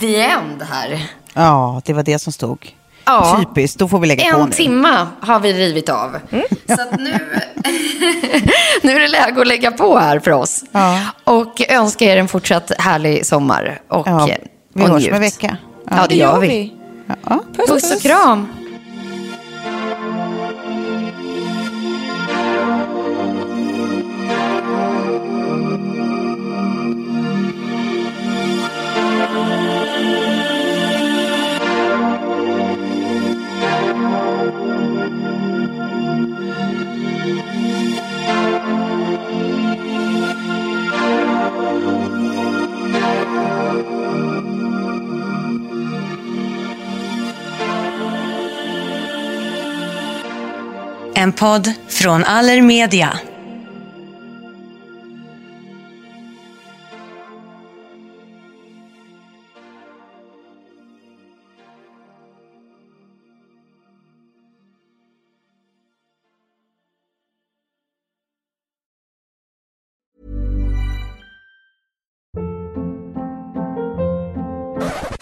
[0.00, 1.06] the end här.
[1.34, 2.68] Ja, det var det som stod.
[3.04, 3.40] Ja.
[3.40, 6.18] Typiskt, då får vi lägga på En timma har vi rivit av.
[6.66, 7.12] Så att nu,
[8.82, 10.64] nu är det läge att lägga på här för oss.
[10.72, 11.00] Ja.
[11.24, 13.80] Och önska er en fortsatt härlig sommar.
[13.88, 14.36] Och, Ja, eh,
[14.74, 15.56] vi och hörs om en vecka.
[15.90, 16.72] Ja, det gör vi.
[17.28, 17.42] Ja.
[17.56, 18.48] Puss och kram.
[51.22, 53.18] En podd från Allermedia.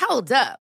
[0.09, 0.70] Hold up.